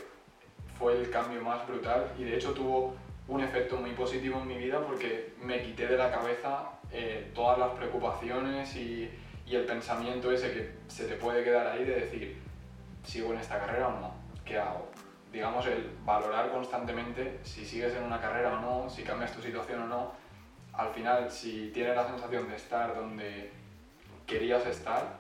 fue 0.78 1.00
el 1.00 1.10
cambio 1.12 1.42
más 1.42 1.66
brutal 1.68 2.12
y 2.18 2.24
de 2.24 2.36
hecho 2.36 2.54
tuvo 2.54 2.96
un 3.28 3.42
efecto 3.42 3.78
muy 3.78 3.92
positivo 3.92 4.40
en 4.42 4.48
mi 4.48 4.58
vida 4.58 4.82
porque 4.82 5.34
me 5.40 5.62
quité 5.62 5.88
de 5.88 5.98
la 5.98 6.12
cabeza 6.12 6.72
eh, 6.92 7.32
todas 7.36 7.60
las 7.60 7.70
preocupaciones 7.70 8.76
y, 8.76 9.10
y, 9.46 9.56
el 9.56 9.66
pensamiento 9.66 10.32
ese 10.32 10.52
que 10.52 10.72
se 10.88 11.06
te 11.06 11.16
puede 11.16 11.44
quedar 11.44 11.68
ahí 11.68 11.86
de 11.86 11.96
decir, 12.02 12.42
¿sigo 13.04 13.32
en 13.32 13.40
esta 13.40 13.60
carrera 13.60 13.90
o 13.90 14.00
no? 14.00 14.14
¿Qué 14.44 14.58
hago? 14.58 14.90
Digamos, 15.32 15.68
el 15.68 15.92
valorar 16.04 16.50
constantemente 16.50 17.40
si 17.44 17.64
sigues 17.64 17.94
en 17.94 18.04
una 18.04 18.20
carrera 18.20 18.58
o 18.58 18.62
no, 18.62 18.90
si 18.90 19.04
cambias 19.04 19.32
tu 19.32 19.44
situación 19.44 19.84
o 19.84 19.88
no. 19.88 20.12
Al 20.74 20.92
final, 20.94 21.30
si 21.30 21.70
tienes 21.72 21.96
la 21.96 22.08
sensación 22.08 22.50
de 22.50 22.56
estar 22.56 22.96
donde 22.96 23.52
querías 24.26 24.66
estar, 24.66 25.19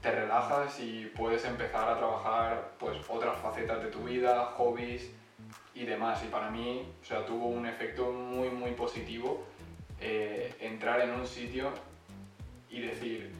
te 0.00 0.10
relajas 0.10 0.80
y 0.80 1.06
puedes 1.14 1.44
empezar 1.44 1.88
a 1.88 1.98
trabajar 1.98 2.72
pues, 2.78 2.98
otras 3.08 3.38
facetas 3.38 3.82
de 3.82 3.90
tu 3.90 4.04
vida, 4.04 4.46
hobbies 4.56 5.10
y 5.74 5.84
demás. 5.84 6.22
Y 6.24 6.28
para 6.28 6.50
mí, 6.50 6.90
o 7.02 7.04
sea, 7.04 7.26
tuvo 7.26 7.48
un 7.48 7.66
efecto 7.66 8.10
muy, 8.10 8.48
muy 8.48 8.70
positivo 8.72 9.44
eh, 10.00 10.54
entrar 10.60 11.00
en 11.02 11.10
un 11.10 11.26
sitio 11.26 11.70
y 12.70 12.80
decir, 12.80 13.30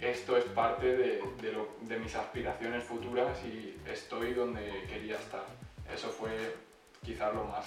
esto 0.00 0.36
es 0.36 0.44
parte 0.44 0.96
de, 0.96 1.22
de, 1.40 1.52
lo, 1.52 1.68
de, 1.82 1.98
mis 1.98 2.14
aspiraciones 2.14 2.84
futuras 2.84 3.38
y 3.44 3.76
estoy 3.90 4.34
donde 4.34 4.84
quería 4.88 5.16
estar. 5.16 5.44
Eso 5.92 6.08
fue 6.10 6.54
quizás 7.02 7.34
lo 7.34 7.44
más, 7.44 7.66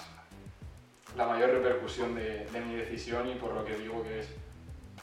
la 1.16 1.26
mayor 1.26 1.50
repercusión 1.50 2.14
de, 2.14 2.46
de 2.46 2.60
mi 2.60 2.76
decisión 2.76 3.28
y 3.28 3.34
por 3.34 3.52
lo 3.52 3.64
que 3.64 3.76
digo 3.76 4.02
que 4.04 4.20
es 4.20 4.28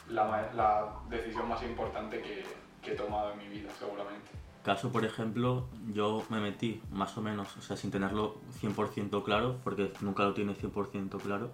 la, 0.08 0.50
la 0.54 0.96
decisión 1.10 1.50
más 1.50 1.62
importante 1.64 2.22
que, 2.22 2.46
que 2.90 2.96
he 2.96 2.98
tomado 2.98 3.32
en 3.34 3.40
mi 3.40 3.48
vida, 3.48 3.70
seguramente. 3.78 4.30
Caso, 4.64 4.92
por 4.92 5.06
ejemplo, 5.06 5.68
yo 5.94 6.24
me 6.30 6.40
metí 6.40 6.82
más 6.92 7.18
o 7.18 7.22
menos, 7.22 7.56
o 7.58 7.62
sea, 7.62 7.78
sin 7.78 7.92
tenerlo 7.92 8.38
100% 8.62 9.24
claro, 9.24 9.58
porque 9.64 9.94
nunca 10.02 10.24
lo 10.24 10.34
tiene 10.34 10.56
100% 10.56 11.22
claro, 11.22 11.52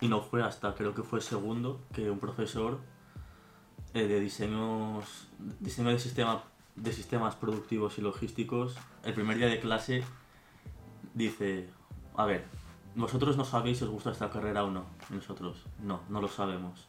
y 0.00 0.08
no 0.08 0.22
fue 0.22 0.42
hasta, 0.42 0.74
creo 0.74 0.94
que 0.94 1.02
fue 1.02 1.20
segundo, 1.20 1.80
que 1.92 2.10
un 2.10 2.18
profesor 2.18 2.80
eh, 3.94 4.06
de 4.06 4.20
diseños, 4.20 5.28
diseño 5.60 5.90
de, 5.90 5.98
sistema, 5.98 6.42
de 6.74 6.92
sistemas 6.92 7.34
productivos 7.34 7.98
y 7.98 8.02
logísticos, 8.02 8.76
el 9.04 9.14
primer 9.14 9.36
día 9.36 9.48
de 9.48 9.60
clase 9.60 10.04
dice, 11.14 11.68
a 12.16 12.24
ver, 12.24 12.44
vosotros 12.94 13.36
no 13.36 13.44
sabéis 13.44 13.78
si 13.78 13.84
os 13.84 13.90
gusta 13.90 14.10
esta 14.10 14.30
carrera 14.30 14.64
o 14.64 14.70
no, 14.70 14.86
nosotros, 15.10 15.66
no, 15.82 16.00
no 16.08 16.20
lo 16.20 16.28
sabemos. 16.28 16.88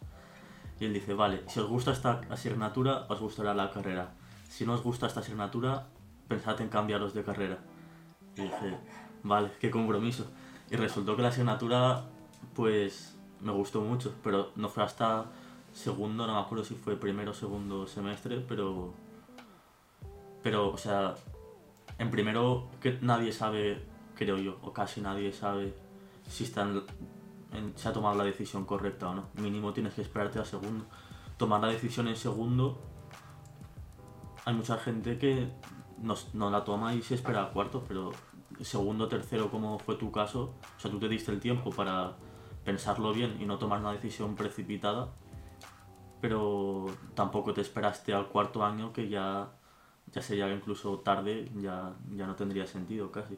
Y 0.80 0.86
él 0.86 0.94
dice, 0.94 1.14
vale, 1.14 1.44
si 1.48 1.60
os 1.60 1.68
gusta 1.68 1.92
esta 1.92 2.22
asignatura, 2.30 3.06
os 3.10 3.20
gustará 3.20 3.54
la 3.54 3.72
carrera. 3.72 4.14
Si 4.48 4.66
no 4.66 4.74
os 4.74 4.84
gusta 4.84 5.08
esta 5.08 5.22
asignatura, 5.22 5.88
pensad 6.28 6.60
en 6.62 6.70
cambiaros 6.70 7.14
de 7.14 7.24
carrera. 7.24 7.58
Y 8.36 8.42
dije, 8.42 8.78
vale, 9.24 9.52
qué 9.60 9.72
compromiso. 9.72 10.28
Y 10.70 10.76
resultó 10.76 11.16
que 11.16 11.24
la 11.24 11.30
asignatura, 11.30 12.04
pues, 12.54 13.18
me 13.42 13.52
gustó 13.52 13.82
mucho, 13.82 14.14
pero 14.24 14.52
no 14.56 14.70
fue 14.70 14.84
hasta 14.84 15.26
segundo, 15.74 16.28
no 16.28 16.34
me 16.34 16.40
acuerdo 16.40 16.64
si 16.64 16.76
fue 16.76 16.96
primero 16.96 17.32
o 17.32 17.34
segundo 17.34 17.88
semestre, 17.88 18.44
pero... 18.48 18.94
Pero, 20.44 20.72
o 20.72 20.78
sea, 20.78 21.16
en 21.98 22.12
primero 22.12 22.68
que 22.80 22.98
nadie 23.02 23.32
sabe, 23.32 23.84
creo 24.16 24.38
yo, 24.38 24.60
o 24.62 24.72
casi 24.72 25.02
nadie 25.02 25.34
sabe 25.34 25.74
si 26.30 26.44
están 26.44 26.84
se 27.76 27.90
ha 27.90 27.94
tomado 27.94 28.16
la 28.16 28.24
decisión 28.24 28.66
correcta 28.66 29.10
o 29.10 29.16
no. 29.16 29.30
Mínimo 29.36 29.74
tienes 29.74 29.94
que 29.94 30.02
esperarte 30.02 30.40
a 30.40 30.46
segundo. 30.46 30.86
Tomar 31.38 31.62
la 31.62 31.68
decisión 31.68 32.08
en 32.08 32.16
segundo, 32.16 32.82
hay 34.46 34.54
mucha 34.54 34.78
gente 34.78 35.18
que 35.18 35.50
no, 36.00 36.16
no 36.34 36.50
la 36.50 36.64
toma 36.64 36.94
y 36.94 37.02
se 37.02 37.16
espera 37.16 37.42
al 37.42 37.52
cuarto, 37.52 37.84
pero 37.88 38.12
segundo, 38.62 39.08
tercero, 39.08 39.52
como 39.52 39.78
fue 39.80 39.96
tu 39.96 40.12
caso, 40.12 40.56
o 40.76 40.80
sea, 40.80 40.90
tú 40.90 41.00
te 41.00 41.08
diste 41.08 41.32
el 41.32 41.40
tiempo 41.40 41.70
para 41.70 42.16
pensarlo 42.64 43.14
bien 43.14 43.38
y 43.40 43.46
no 43.46 43.58
tomar 43.58 43.80
una 43.80 43.94
decisión 43.94 44.36
precipitada, 44.36 45.10
pero 46.22 46.86
tampoco 47.14 47.54
te 47.54 47.62
esperaste 47.62 48.14
al 48.14 48.28
cuarto 48.28 48.64
año 48.66 48.92
que 48.92 49.10
ya, 49.10 49.52
ya 50.12 50.22
sería 50.22 50.52
incluso 50.52 51.00
tarde, 51.00 51.52
ya, 51.56 51.94
ya 52.12 52.26
no 52.28 52.36
tendría 52.36 52.66
sentido 52.66 53.12
casi. 53.12 53.38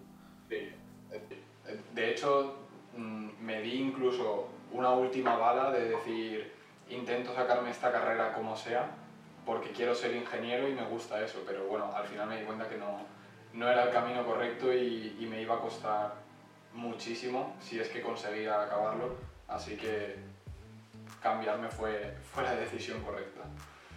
Sí. 0.49 0.69
De 1.93 2.11
hecho, 2.11 2.55
me 2.95 3.62
di 3.62 3.82
incluso 3.82 4.49
una 4.71 4.91
última 4.91 5.36
bala 5.36 5.71
de 5.71 5.89
decir, 5.89 6.54
intento 6.89 7.34
sacarme 7.34 7.71
esta 7.71 7.91
carrera 7.91 8.34
como 8.34 8.56
sea, 8.56 8.89
porque 9.45 9.71
quiero 9.71 9.95
ser 9.95 10.15
ingeniero 10.15 10.67
y 10.67 10.73
me 10.73 10.86
gusta 10.86 11.23
eso, 11.23 11.43
pero 11.45 11.65
bueno, 11.67 11.91
al 11.93 12.06
final 12.06 12.28
me 12.28 12.39
di 12.39 12.45
cuenta 12.45 12.67
que 12.67 12.78
no, 12.78 12.99
no 13.54 13.67
era 13.67 13.86
el 13.86 13.89
camino 13.91 14.25
correcto 14.25 14.73
y, 14.73 15.17
y, 15.19 15.25
me 15.25 15.41
iba 15.41 15.56
a 15.56 15.60
costar 15.60 16.13
muchísimo 16.73 17.56
si 17.60 17.80
es 17.80 17.89
que 17.89 18.02
conseguía 18.02 18.62
acabarlo, 18.62 19.15
así 19.47 19.75
que 19.75 20.17
cambiarme 21.21 21.69
fue, 21.69 22.15
fue 22.32 22.43
la 22.43 22.56
decisión 22.56 23.02
correcta. 23.02 23.41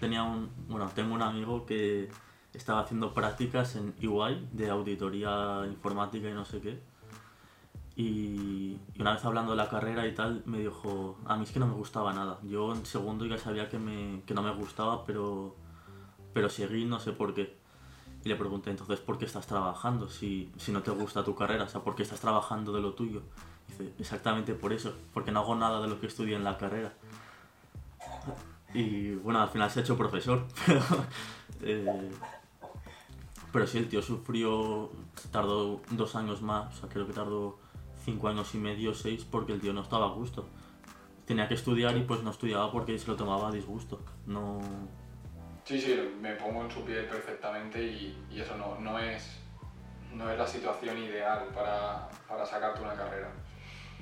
Tenía 0.00 0.22
un, 0.22 0.50
bueno, 0.68 0.90
tengo 0.94 1.14
un 1.14 1.22
amigo 1.22 1.66
que 1.66 2.08
estaba 2.54 2.80
haciendo 2.80 3.12
prácticas 3.14 3.76
en 3.76 3.94
EY 4.00 4.48
de 4.52 4.70
auditoría 4.70 5.62
informática 5.66 6.28
y 6.28 6.32
no 6.32 6.44
sé 6.44 6.60
qué 6.60 6.91
y, 7.96 8.78
una 8.98 9.14
vez 9.14 9.24
hablando 9.24 9.52
de 9.52 9.56
la 9.56 9.68
carrera 9.68 10.06
y 10.06 10.14
tal, 10.14 10.42
me 10.46 10.60
dijo, 10.60 11.18
a 11.26 11.36
mí 11.36 11.44
es 11.44 11.50
que 11.50 11.58
no 11.58 11.66
me 11.66 11.74
gustaba 11.74 12.12
nada. 12.12 12.38
Yo 12.42 12.72
en 12.72 12.86
segundo 12.86 13.26
ya 13.26 13.38
sabía 13.38 13.68
que, 13.68 13.78
me, 13.78 14.22
que 14.26 14.34
no 14.34 14.42
me 14.42 14.52
gustaba, 14.52 15.04
pero, 15.04 15.54
pero 16.32 16.48
seguí 16.48 16.84
no 16.84 16.98
sé 17.00 17.12
por 17.12 17.34
qué. 17.34 17.56
Y 18.24 18.28
le 18.28 18.36
pregunté, 18.36 18.70
entonces, 18.70 19.00
¿por 19.00 19.18
qué 19.18 19.24
estás 19.24 19.46
trabajando 19.46 20.08
si, 20.08 20.50
si 20.56 20.72
no 20.72 20.82
te 20.82 20.90
gusta 20.92 21.24
tu 21.24 21.34
carrera? 21.34 21.64
O 21.64 21.68
sea, 21.68 21.82
¿por 21.82 21.94
qué 21.94 22.02
estás 22.02 22.20
trabajando 22.20 22.72
de 22.72 22.80
lo 22.80 22.94
tuyo? 22.94 23.22
dice, 23.68 23.92
exactamente 23.98 24.54
por 24.54 24.72
eso, 24.72 24.94
porque 25.12 25.30
no 25.32 25.40
hago 25.40 25.54
nada 25.54 25.80
de 25.80 25.88
lo 25.88 26.00
que 26.00 26.06
estudié 26.06 26.36
en 26.36 26.44
la 26.44 26.56
carrera. 26.56 26.92
Y 28.74 29.14
bueno, 29.16 29.40
al 29.40 29.48
final 29.48 29.70
se 29.70 29.80
ha 29.80 29.82
hecho 29.82 29.96
profesor, 29.96 30.46
pero, 30.66 30.80
eh, 31.62 32.10
pero 33.52 33.66
sí, 33.66 33.78
el 33.78 33.88
tío 33.88 34.00
sufrió, 34.00 34.90
tardó 35.30 35.82
dos 35.90 36.14
años 36.16 36.40
más, 36.40 36.74
o 36.74 36.80
sea, 36.80 36.88
creo 36.88 37.06
que 37.06 37.12
tardó 37.12 37.58
cinco 38.04 38.28
años 38.28 38.54
y 38.54 38.58
medio, 38.58 38.94
seis, 38.94 39.24
porque 39.24 39.52
el 39.52 39.60
tío 39.60 39.72
no 39.72 39.82
estaba 39.82 40.06
a 40.06 40.10
gusto. 40.10 40.48
Tenía 41.26 41.48
que 41.48 41.54
estudiar 41.54 41.96
y 41.96 42.02
pues 42.02 42.22
no 42.22 42.30
estudiaba 42.30 42.70
porque 42.70 42.98
se 42.98 43.06
lo 43.08 43.16
tomaba 43.16 43.48
a 43.48 43.52
disgusto. 43.52 44.00
No... 44.26 44.60
Sí, 45.64 45.80
sí, 45.80 45.96
me 46.20 46.32
pongo 46.34 46.64
en 46.64 46.70
su 46.70 46.84
piel 46.84 47.06
perfectamente 47.06 47.82
y, 47.82 48.18
y 48.30 48.40
eso 48.40 48.56
no, 48.56 48.78
no, 48.80 48.98
es, 48.98 49.38
no 50.12 50.28
es 50.30 50.36
la 50.36 50.46
situación 50.46 50.98
ideal 50.98 51.46
para, 51.54 52.08
para 52.28 52.44
sacarte 52.44 52.82
una 52.82 52.94
carrera. 52.94 53.32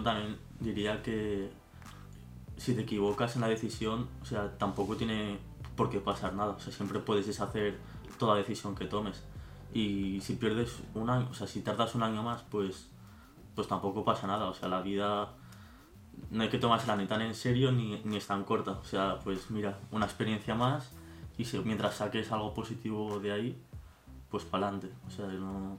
También 0.02 0.38
diría 0.58 1.02
que 1.02 1.50
si 2.56 2.74
te 2.74 2.82
equivocas 2.82 3.36
en 3.36 3.42
la 3.42 3.48
decisión, 3.48 4.08
o 4.22 4.24
sea, 4.24 4.56
tampoco 4.58 4.96
tiene 4.96 5.38
por 5.76 5.88
qué 5.88 6.00
pasar 6.00 6.34
nada. 6.34 6.52
O 6.52 6.60
sea, 6.60 6.72
siempre 6.72 6.98
puedes 6.98 7.26
deshacer 7.26 7.78
toda 8.18 8.36
decisión 8.36 8.74
que 8.74 8.86
tomes. 8.86 9.22
Y 9.72 10.20
si 10.20 10.34
pierdes 10.34 10.80
un 10.94 11.08
año, 11.08 11.28
o 11.30 11.34
sea, 11.34 11.46
si 11.46 11.62
tardas 11.62 11.94
un 11.94 12.02
año 12.02 12.22
más, 12.22 12.42
pues 12.50 12.89
pues 13.60 13.68
tampoco 13.68 14.02
pasa 14.02 14.26
nada. 14.26 14.46
O 14.46 14.54
sea, 14.54 14.70
la 14.70 14.80
vida 14.80 15.28
no 16.30 16.42
hay 16.42 16.48
que 16.48 16.56
tomársela 16.56 16.96
ni 16.96 17.06
tan 17.06 17.20
en 17.20 17.34
serio 17.34 17.70
ni, 17.70 18.00
ni 18.04 18.16
es 18.16 18.26
tan 18.26 18.42
corta. 18.44 18.70
O 18.70 18.84
sea, 18.84 19.18
pues 19.22 19.50
mira, 19.50 19.78
una 19.90 20.06
experiencia 20.06 20.54
más 20.54 20.92
y 21.36 21.44
si, 21.44 21.58
mientras 21.58 21.96
saques 21.96 22.32
algo 22.32 22.54
positivo 22.54 23.20
de 23.20 23.32
ahí, 23.32 23.62
pues 24.30 24.44
para 24.44 24.68
adelante. 24.68 24.88
O 25.06 25.10
sea, 25.10 25.26
no... 25.26 25.76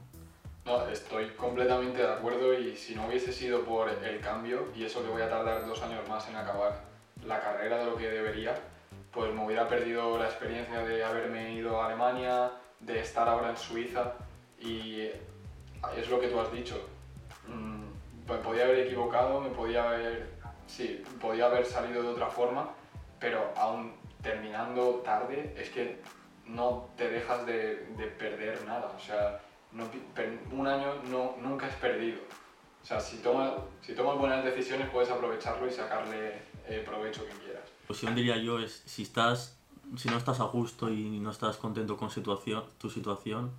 No, 0.64 0.86
estoy 0.86 1.30
completamente 1.30 2.02
de 2.02 2.12
acuerdo 2.12 2.56
y 2.56 2.76
si 2.76 2.94
no 2.94 3.08
hubiese 3.08 3.32
sido 3.32 3.64
por 3.64 3.88
el 3.88 4.20
cambio 4.20 4.68
y 4.76 4.84
eso 4.84 5.02
que 5.02 5.08
voy 5.08 5.22
a 5.22 5.28
tardar 5.28 5.66
dos 5.66 5.82
años 5.82 6.08
más 6.08 6.28
en 6.28 6.36
acabar 6.36 6.84
la 7.26 7.40
carrera 7.40 7.78
de 7.78 7.86
lo 7.86 7.96
que 7.96 8.08
debería, 8.08 8.54
pues 9.10 9.34
me 9.34 9.44
hubiera 9.44 9.66
perdido 9.66 10.16
la 10.18 10.26
experiencia 10.26 10.84
de 10.84 11.02
haberme 11.02 11.52
ido 11.54 11.82
a 11.82 11.86
Alemania, 11.86 12.52
de 12.78 13.00
estar 13.00 13.28
ahora 13.28 13.50
en 13.50 13.56
Suiza 13.56 14.12
y 14.60 15.08
es 15.96 16.08
lo 16.08 16.20
que 16.20 16.28
tú 16.28 16.38
has 16.38 16.52
dicho, 16.52 16.91
me 18.28 18.36
podía 18.38 18.64
haber 18.64 18.86
equivocado, 18.86 19.40
me 19.40 19.50
podía 19.50 19.88
haber, 19.88 20.30
sí, 20.66 21.02
podía 21.20 21.46
haber 21.46 21.66
salido 21.66 22.02
de 22.02 22.08
otra 22.08 22.28
forma, 22.28 22.70
pero 23.18 23.52
aún 23.56 23.94
terminando 24.22 25.02
tarde 25.04 25.54
es 25.56 25.70
que 25.70 26.00
no 26.46 26.88
te 26.96 27.08
dejas 27.08 27.46
de, 27.46 27.86
de 27.96 28.06
perder 28.06 28.64
nada. 28.66 28.92
O 28.96 29.00
sea, 29.00 29.40
no 29.72 29.84
un 30.50 30.66
año 30.66 31.02
no, 31.10 31.36
nunca 31.40 31.68
es 31.68 31.74
perdido. 31.76 32.20
O 32.82 32.86
sea, 32.86 33.00
si 33.00 33.18
tomas, 33.18 33.52
si 33.80 33.94
tomas 33.94 34.18
buenas 34.18 34.44
decisiones 34.44 34.90
puedes 34.90 35.10
aprovecharlo 35.10 35.66
y 35.68 35.70
sacarle 35.70 36.42
eh, 36.66 36.82
provecho 36.84 37.24
que 37.26 37.32
quieras. 37.44 37.62
Pues 37.86 38.00
diría 38.14 38.36
yo 38.36 38.58
es, 38.58 38.82
si 38.86 39.02
estás, 39.02 39.56
si 39.96 40.08
no 40.08 40.16
estás 40.16 40.40
a 40.40 40.44
gusto 40.44 40.90
y 40.90 41.20
no 41.20 41.30
estás 41.30 41.56
contento 41.56 41.96
con 41.96 42.10
situación, 42.10 42.64
tu 42.78 42.90
situación, 42.90 43.52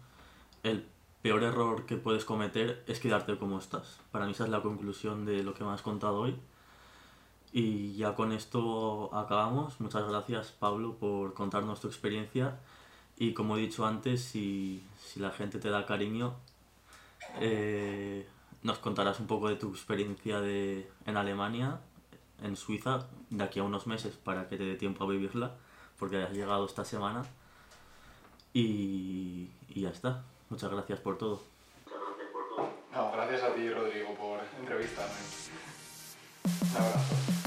el 0.64 0.86
peor 1.24 1.42
error 1.42 1.86
que 1.86 1.96
puedes 1.96 2.26
cometer 2.26 2.84
es 2.86 3.00
quedarte 3.00 3.38
como 3.38 3.58
estás. 3.58 4.02
Para 4.12 4.26
mí 4.26 4.34
esa 4.34 4.44
es 4.44 4.50
la 4.50 4.62
conclusión 4.62 5.26
de 5.26 5.42
lo 5.42 5.54
que 5.54 5.64
me 5.64 5.72
has 5.72 5.82
contado 5.82 6.20
hoy. 6.20 6.36
Y 7.54 7.96
ya 7.96 8.14
con 8.14 8.34
esto 8.34 9.10
acabamos. 9.16 9.80
Muchas 9.80 10.06
gracias 10.08 10.52
Pablo 10.52 10.98
por 11.00 11.34
contarnos 11.34 11.80
tu 11.80 11.88
experiencia. 11.88 12.60
Y 13.18 13.34
como 13.34 13.56
he 13.56 13.62
dicho 13.62 13.86
antes, 13.86 14.22
si, 14.22 14.84
si 15.02 15.22
la 15.22 15.32
gente 15.32 15.60
te 15.60 15.70
da 15.70 15.86
cariño, 15.86 16.34
eh, 17.40 18.28
nos 18.62 18.80
contarás 18.80 19.22
un 19.22 19.28
poco 19.28 19.48
de 19.48 19.56
tu 19.56 19.70
experiencia 19.70 20.42
de, 20.42 20.92
en 21.06 21.16
Alemania, 21.16 21.80
en 22.42 22.58
Suiza, 22.58 23.08
de 23.30 23.44
aquí 23.44 23.62
a 23.62 23.64
unos 23.64 23.88
meses 23.88 24.18
para 24.18 24.50
que 24.50 24.58
te 24.58 24.66
dé 24.66 24.76
tiempo 24.76 25.06
a 25.06 25.08
vivirla, 25.08 25.56
porque 25.98 26.22
has 26.22 26.34
llegado 26.34 26.66
esta 26.66 26.84
semana. 26.84 27.24
Y, 28.54 29.52
y 29.70 29.82
ya 29.82 29.90
está. 29.90 30.26
Muchas 30.54 30.72
gracias 30.72 31.00
por 31.00 31.18
todo. 31.18 31.40
No, 32.94 33.12
gracias 33.12 33.42
a 33.42 33.56
ti, 33.56 33.68
Rodrigo, 33.72 34.14
por 34.14 34.40
entrevistarme. 34.62 35.16
Un 36.46 36.78
abrazo. 36.78 37.43